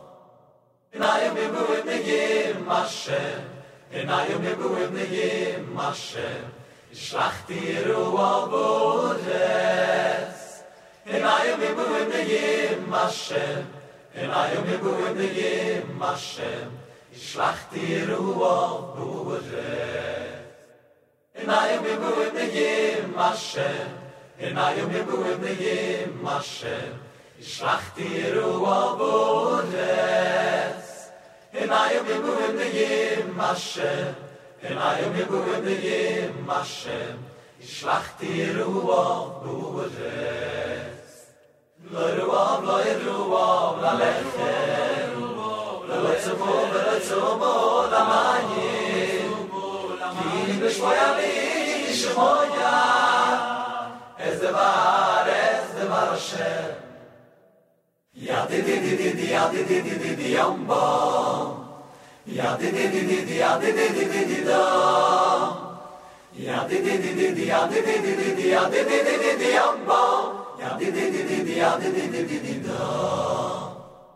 [0.96, 3.44] And I am ibu in the yim Hashem
[3.92, 6.48] And I am ibu in the yim Hashem
[6.96, 9.04] Shlach tiru avores
[11.12, 13.83] And I am ibu in the yim Hashem
[14.16, 16.70] In mei um ir bu dem yim mashe,
[17.12, 20.54] ich schlach di ruo bu ge.
[21.34, 23.72] In mei um ir bu dem yim mashe,
[24.38, 26.78] in mei um ir bu dem yim mashe,
[27.40, 29.14] ich schlach di ruo bu.
[31.60, 32.60] In mei um ir bu dem
[34.62, 37.02] in mei um ir bu dem yim mashe,
[38.54, 39.64] ruo bu.
[41.94, 43.54] In the yim Hashem And I am ibu in the yim Hashem Shlach tiru avores
[43.54, 45.14] Lo ruav, lo ruav, la lechem
[45.88, 47.56] Lo tzumo, lo tzumo,
[47.92, 49.34] la manyim
[50.14, 50.30] Ki
[50.60, 51.34] b'shmoya li,
[51.94, 52.76] shmoya
[54.20, 56.72] Ez devar, ez devar Hashem
[58.14, 61.48] Ya di di di di di, ya di di di di di yam bam
[62.26, 63.88] Ya di di di di di, ya di di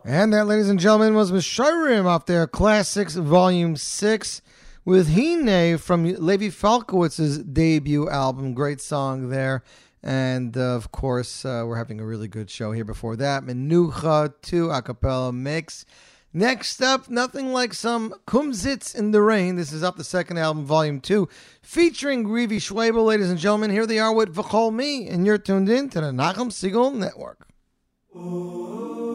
[0.05, 4.41] And that, ladies and gentlemen, was Mishirim off their Classics Volume 6
[4.85, 8.53] with Hine from Levi Falkowitz's debut album.
[8.53, 9.61] Great song there.
[10.01, 13.43] And uh, of course, uh, we're having a really good show here before that.
[13.43, 15.85] Menucha 2 a cappella mix.
[16.33, 19.55] Next up, nothing like some Kumsitz in the Rain.
[19.55, 21.27] This is up the second album, Volume 2,
[21.61, 23.05] featuring Greavy Schwabel.
[23.05, 26.11] Ladies and gentlemen, here they are with V'chol Me, and you're tuned in to the
[26.11, 27.47] Nachum Segal Network.
[28.13, 29.06] Dechal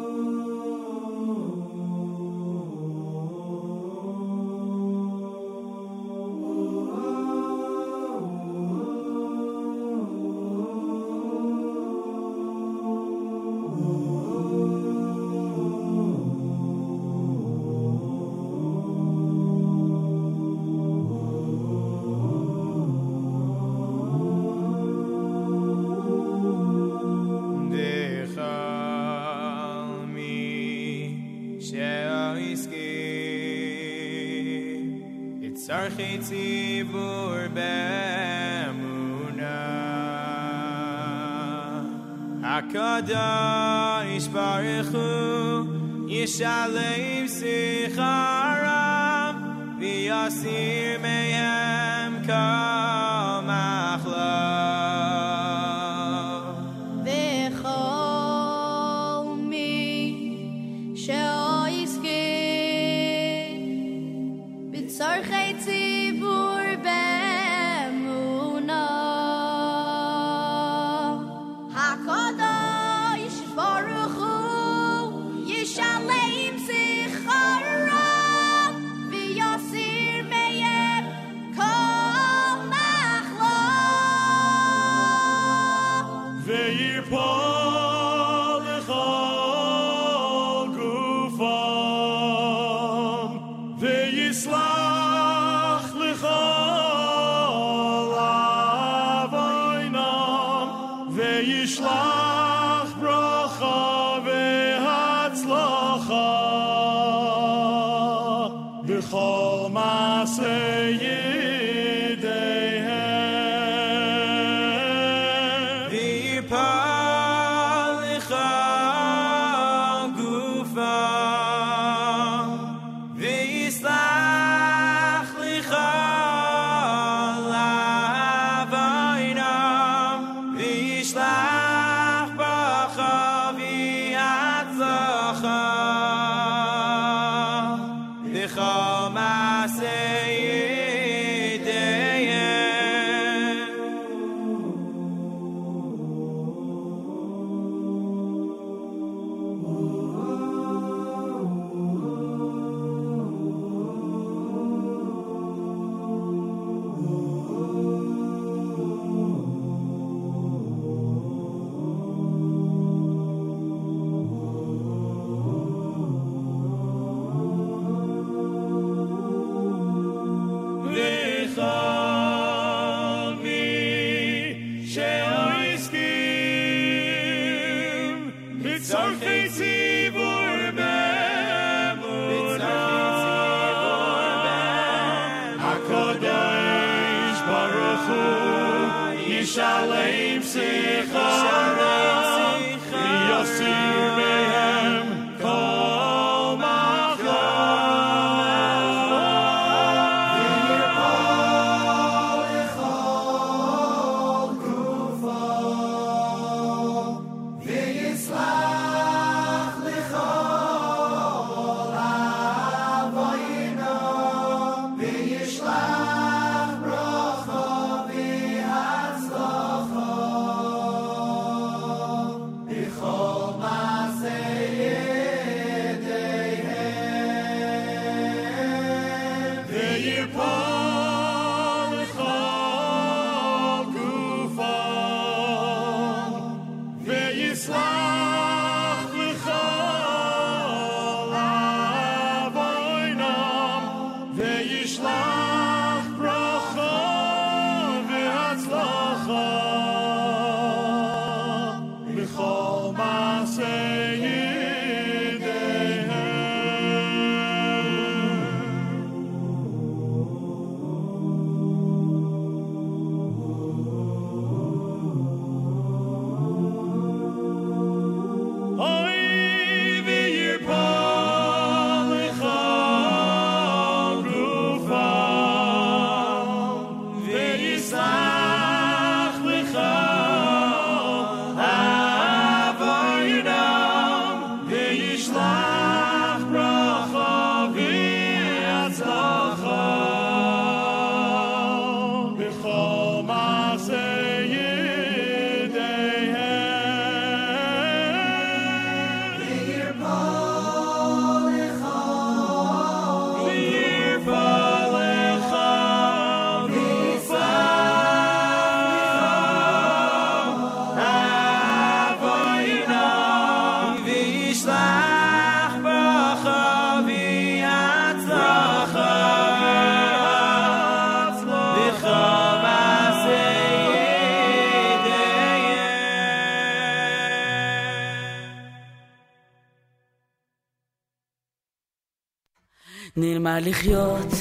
[333.65, 334.35] לחיות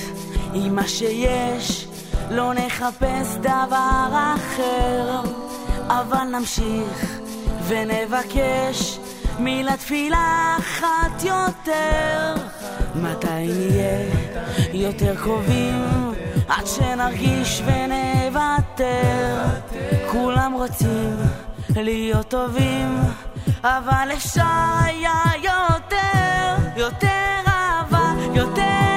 [0.53, 1.88] עם מה שיש,
[2.30, 5.22] לא נחפש דבר אחר,
[5.88, 7.19] אבל נמשיך
[7.68, 8.99] ונבקש
[9.39, 12.35] מילת תפילה אחת יותר.
[12.95, 14.10] מתי נהיה
[14.73, 16.14] יותר קרובים
[16.48, 19.43] עד שנרגיש ונוותר?
[20.11, 21.15] כולם רוצים
[21.69, 22.98] להיות טובים,
[23.64, 24.43] אבל אפשר
[24.84, 28.90] היה יותר, יותר אהבה, יותר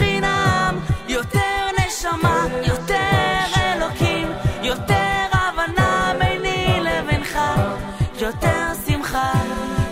[0.00, 0.78] חינם,
[1.08, 4.28] יותר נשמה, יותר אלוקים,
[4.62, 7.38] יותר הבנה ביני לבינך,
[8.20, 9.32] יותר שמחה,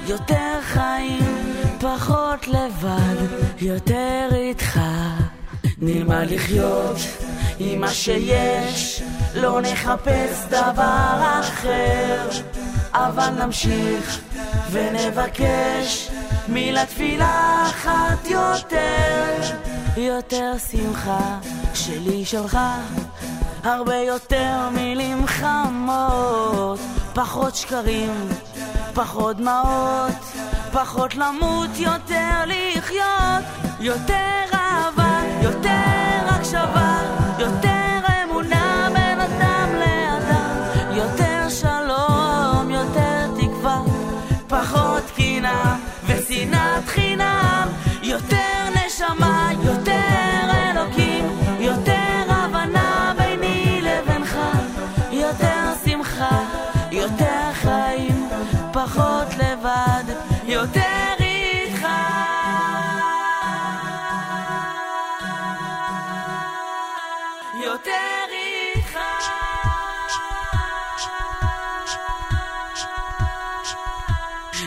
[0.07, 3.17] יותר חיים, פחות לבד,
[3.61, 4.81] יותר איתך.
[5.79, 6.97] נלמד לחיות
[7.59, 9.03] עם מה שיש,
[9.35, 12.29] לא נחפש דבר אחר,
[12.93, 14.21] אבל נמשיך
[14.71, 16.11] ונבקש
[16.49, 19.68] מילת תפילה אחת יותר,
[20.01, 21.39] יותר שמחה
[21.75, 22.59] שלי שלך,
[23.65, 26.81] הרבה יותר מילים חמות,
[27.15, 28.29] פחות שקרים,
[28.95, 30.13] פחות דמעות,
[30.73, 33.45] פחות למות, יותר לחיות,
[33.81, 34.58] יותר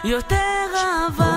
[0.03, 1.30] יותר אהבה,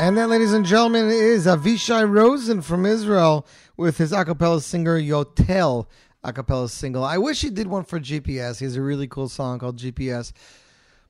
[0.00, 3.46] And that, ladies and gentlemen, is Avishai Rosen from Israel
[3.76, 5.86] with his a cappella singer Yotel
[6.24, 7.04] a cappella single.
[7.04, 8.58] I wish he did one for GPS.
[8.58, 10.32] He has a really cool song called GPS.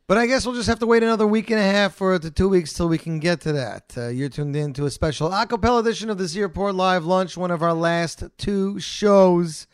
[0.07, 2.31] But I guess we'll just have to wait another week and a half or the
[2.31, 3.95] two weeks till we can get to that.
[3.97, 7.07] Uh, you're tuned in to a special a cappella edition of the Z Report Live
[7.07, 9.67] Lunch, one of our last two shows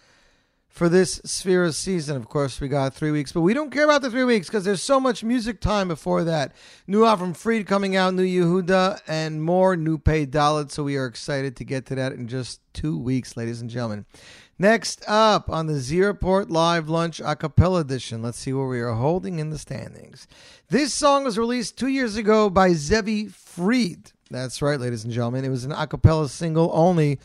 [0.70, 2.16] for this Sefira season.
[2.16, 4.64] Of course, we got three weeks, but we don't care about the three weeks because
[4.64, 6.52] there's so much music time before that.
[6.86, 10.70] New Avram Fried coming out, new Yehuda, and more new Pey Dalid.
[10.70, 14.06] So we are excited to get to that in just two weeks, ladies and gentlemen.
[14.58, 18.80] Next up on the Z Report Live Lunch a cappella edition, let's see where we
[18.80, 20.28] are holding in the standings.
[20.68, 24.12] This song was released two years ago by Zevi Fried.
[24.30, 25.44] That's right, ladies and gentlemen.
[25.44, 27.18] It was an a cappella single only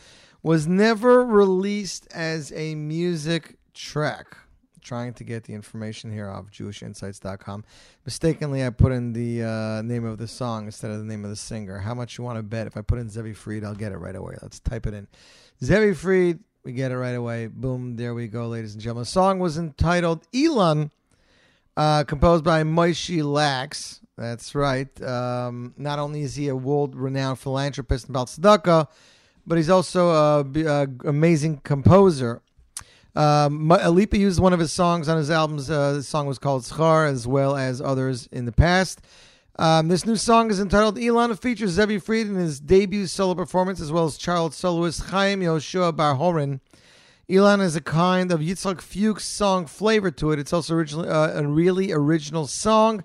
[0.46, 4.36] was never released as a music track.
[4.80, 7.64] Trying to get the information here off JewishInsights.com.
[8.04, 11.30] Mistakenly, I put in the uh, name of the song instead of the name of
[11.30, 11.78] the singer.
[11.78, 12.68] How much you want to bet?
[12.68, 14.36] If I put in Zevi Fried, I'll get it right away.
[14.40, 15.08] Let's type it in.
[15.64, 17.48] Zevi Fried, we get it right away.
[17.48, 19.02] Boom, there we go, ladies and gentlemen.
[19.02, 20.92] The song was entitled Elon,
[21.76, 24.00] uh, composed by Moshe Lax.
[24.16, 25.02] That's right.
[25.02, 28.86] Um, not only is he a world renowned philanthropist about tzedakah,
[29.46, 32.42] but he's also an amazing composer.
[33.14, 35.70] Um, Alipa used one of his songs on his albums.
[35.70, 39.00] Uh, the song was called Schar, as well as others in the past.
[39.58, 41.30] Um, this new song is entitled Elon.
[41.30, 45.40] It features Zevi Fried in his debut solo performance, as well as child soloist Chaim
[45.40, 46.60] Yoshua Bar Horin.
[47.28, 50.38] Elon has a kind of Yitzhak Fuchs song flavor to it.
[50.38, 53.02] It's also originally uh, a really original song.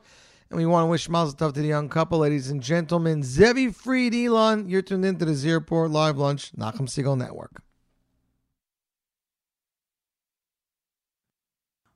[0.51, 3.23] And we want to wish Mazel Tov to the young couple, ladies and gentlemen.
[3.23, 7.61] Zevi Fried, Elon, you're tuned into the Z Report Live Lunch, Nachum Segal Network.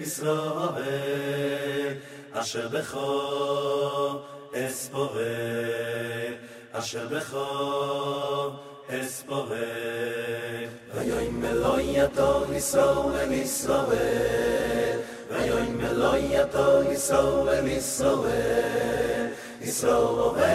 [0.00, 1.94] ישראל
[2.32, 4.22] אשר בכו
[4.54, 6.32] אספורר
[6.72, 15.00] אשר בכו es bore vayoy meloy ato niso ve niso ve
[15.30, 20.52] vayoy meloy ato niso ve niso ve niso ve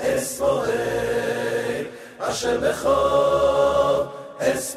[0.00, 0.36] es
[4.40, 4.76] es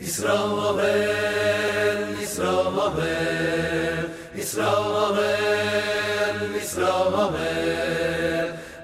[0.00, 1.27] Israel over
[2.88, 5.18] Israel, Israel,
[6.56, 7.34] Israel,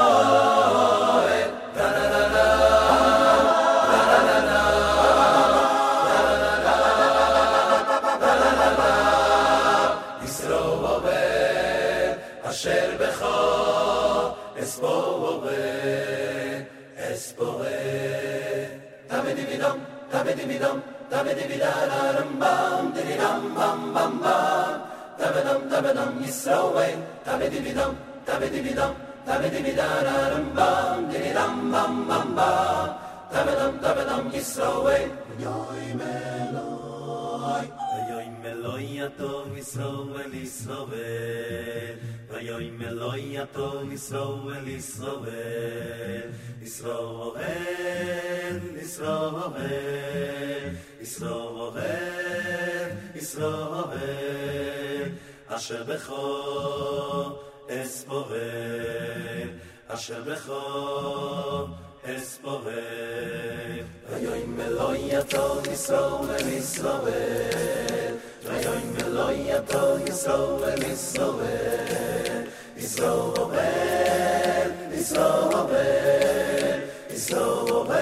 [20.42, 20.78] dibidam,
[21.12, 24.74] dabidibidararam bam, dididam bam bam bam.
[25.20, 27.92] Dabadam dabadam yisraway, dabidibidam,
[28.26, 28.92] dabidibidam,
[29.28, 32.90] dabidibidararam bam, dididam bam bam bam.
[33.30, 35.04] Dabadam dabadam yisraway,
[35.38, 37.66] yoy meloy,
[38.10, 42.02] yoy meloy yato yisraway yisraway.
[42.32, 46.30] ויוי מלוי יתו ישראל ישראל
[46.62, 48.60] ישראל
[48.92, 50.72] ישראל
[51.02, 55.10] ישראל ישראל
[55.48, 57.40] אשר בכו
[57.70, 59.48] אספורר
[59.88, 61.68] אשר בכו
[62.06, 72.44] אספורר ויוי מלוי יתו ישראל ישראל ויוי מלוי אלוהי יתו ישראל ישראל,
[72.78, 76.80] ישראל, ישראל,
[77.14, 78.00] ישראל,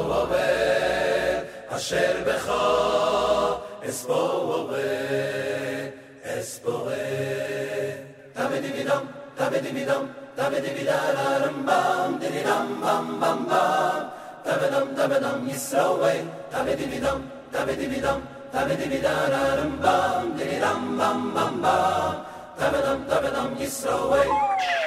[0.00, 1.38] Yisrael עובר
[1.68, 3.36] אשר בכל
[3.86, 4.82] Espore,
[6.36, 7.06] espore.
[8.34, 9.02] Tabidibidum,
[9.38, 10.04] tabidibidum,
[10.36, 14.02] tabidibidararum bam, dididum bam bam bam.
[14.42, 17.20] Tabidum, tabidum, Yisroel, tabidibidum,
[17.54, 18.18] tabidibidum,
[18.52, 22.14] tabidibidararum bam, dididum bam bam bam.
[22.58, 24.30] Tabidum, tabidum, Yisroel.
[24.36, 24.79] Simon Kovu Mazal Tov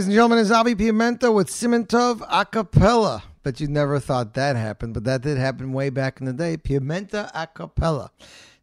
[0.00, 3.22] Ladies and gentlemen, is Avi Pimenta with Simintov a cappella.
[3.42, 6.56] But you never thought that happened, but that did happen way back in the day.
[6.56, 8.10] Pimenta a cappella.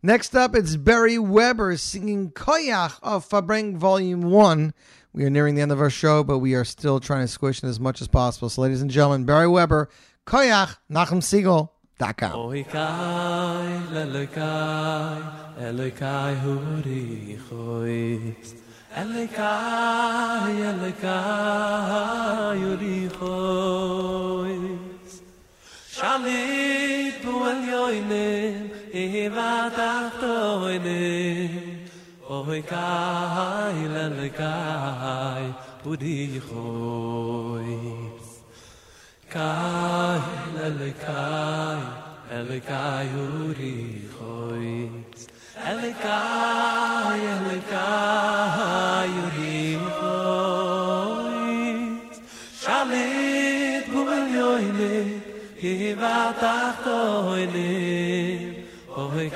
[0.01, 4.73] Next up, it's Barry Weber singing Koyach of Fabreng Volume 1.
[5.13, 7.61] We are nearing the end of our show, but we are still trying to squish
[7.61, 8.49] in as much as possible.
[8.49, 9.89] So, ladies and gentlemen, Barry Weber,
[10.25, 12.35] Koyach, NachumSegal.com.
[12.35, 12.63] Oy
[19.01, 23.87] אלקאי אלקאי יריחויס
[25.97, 26.25] kay
[27.25, 30.23] uri יוינם sham nit
[32.29, 35.99] אוי קאי אלקאי e
[39.29, 40.19] קאי
[40.63, 41.79] אלקאי
[42.31, 45.06] אלקאי יריחויס
[45.67, 51.57] Alekay alekay yudim koy
[52.61, 54.93] shalet pumoyne
[55.61, 57.73] riva takoyne
[59.01, 59.29] okay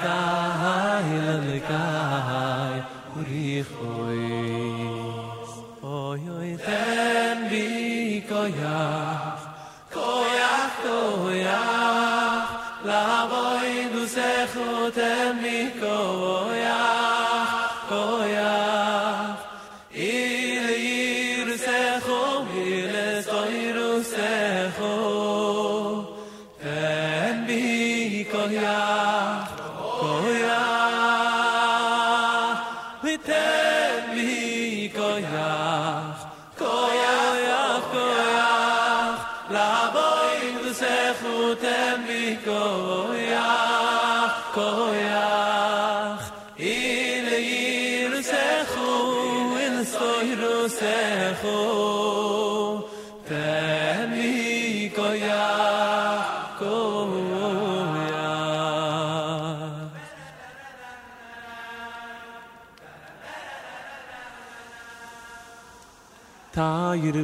[1.34, 2.78] alekay
[3.20, 4.24] uri koy
[6.00, 7.68] oy oy hen bi
[8.32, 8.80] koya
[9.96, 11.00] koyato
[11.46, 11.64] ya
[12.88, 14.04] la voy du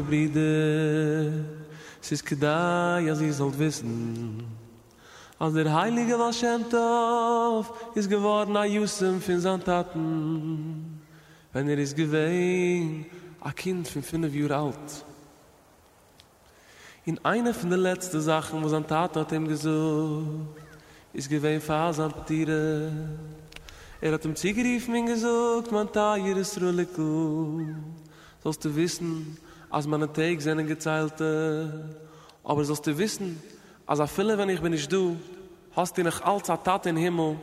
[0.08, 1.44] Bride
[2.02, 4.46] Sis kedai as ihr sollt wissen
[5.38, 11.02] Als der Heilige was schemt auf Is geworden a Yusem fin san Taten.
[11.52, 13.06] Wenn er is gewein
[13.42, 15.06] A kind fin fünf Jür alt.
[17.06, 20.56] In eine von der letzten Sachen wo san Tat hat ihm gesucht
[21.14, 22.92] Is gewein fasam Tiere.
[24.00, 27.76] Er hat ihm zigerief min gesucht Man Tayr is ruliku
[28.48, 29.38] sollst du wissen,
[29.69, 31.95] als meine Tage sind gezeilte,
[32.44, 33.41] aber sollst du wissen,
[33.85, 35.18] als er viele, wenn ich bin nicht du,
[35.76, 37.38] hast du noch als eine Tat im Himmel,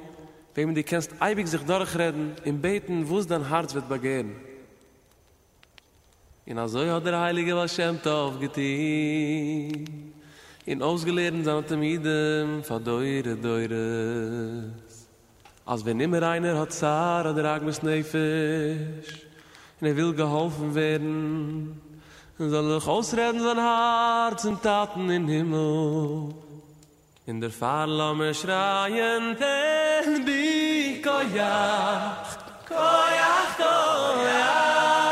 [0.55, 4.37] wem du kannst eibig sich durchreden, im Beten, wo es dein Herz wird begehen.
[6.47, 10.13] In also hat der Heilige was schämt aufgetein,
[10.67, 15.09] in ausgelehrten seine Tamiden, verdeure, deures.
[15.65, 19.27] Als wenn immer einer hat Sarah, der Agnes Nefisch,
[19.81, 21.81] und er will geholfen werden,
[22.39, 26.35] soll er ausreden sein Herz und Taten in Himmel.
[27.27, 32.37] In der Fahrlamme schreien, ten bi koyach,
[32.69, 35.04] koyach, koyach,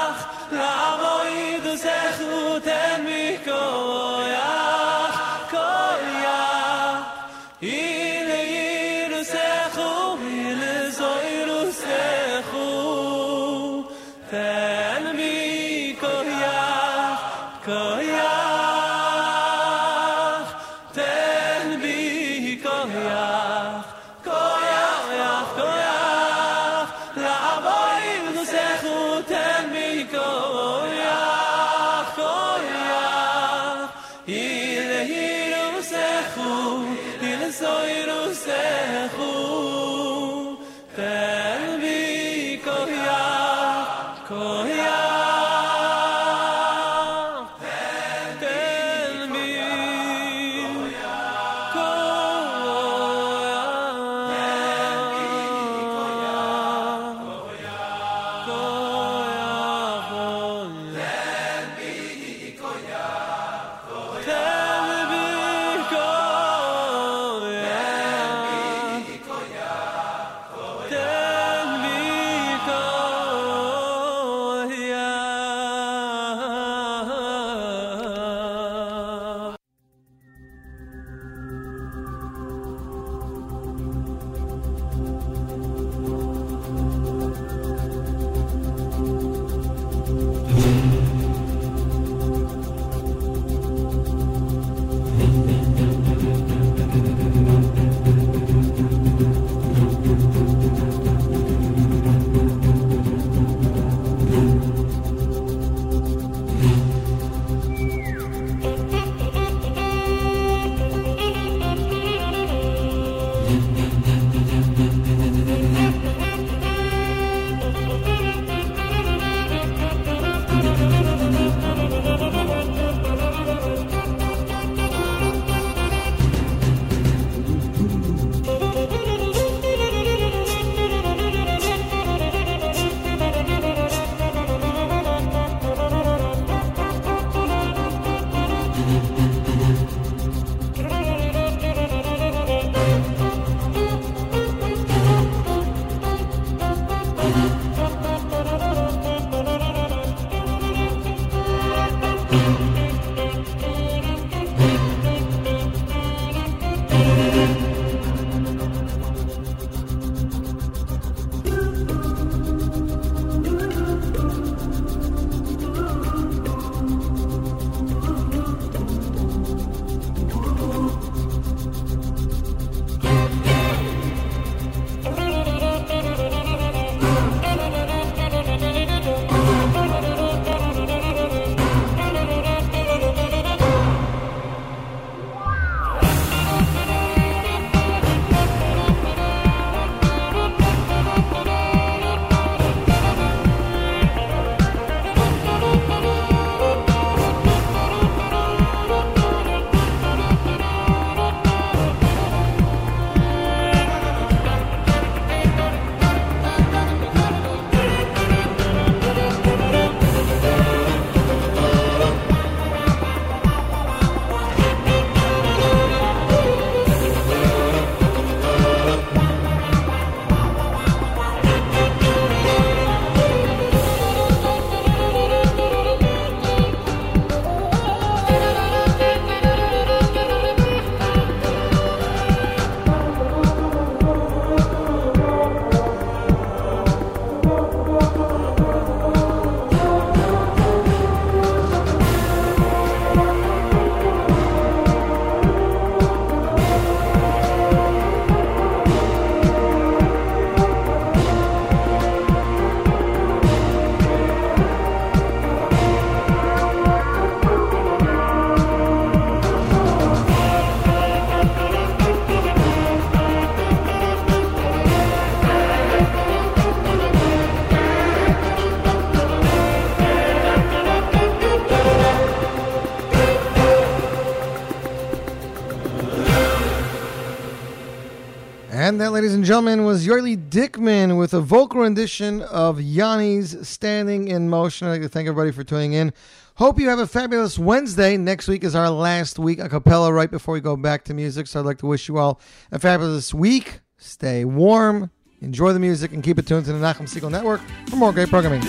[279.02, 284.48] that, ladies and gentlemen, was Yorli Dickman with a vocal rendition of Yanni's Standing in
[284.48, 284.86] Motion.
[284.86, 286.12] I'd like to thank everybody for tuning in.
[286.54, 288.16] Hope you have a fabulous Wednesday.
[288.16, 291.48] Next week is our last week a cappella right before we go back to music.
[291.48, 293.80] So I'd like to wish you all a fabulous week.
[293.98, 295.10] Stay warm,
[295.40, 298.28] enjoy the music, and keep it tuned to the Nachum Segal Network for more great
[298.28, 298.62] programming.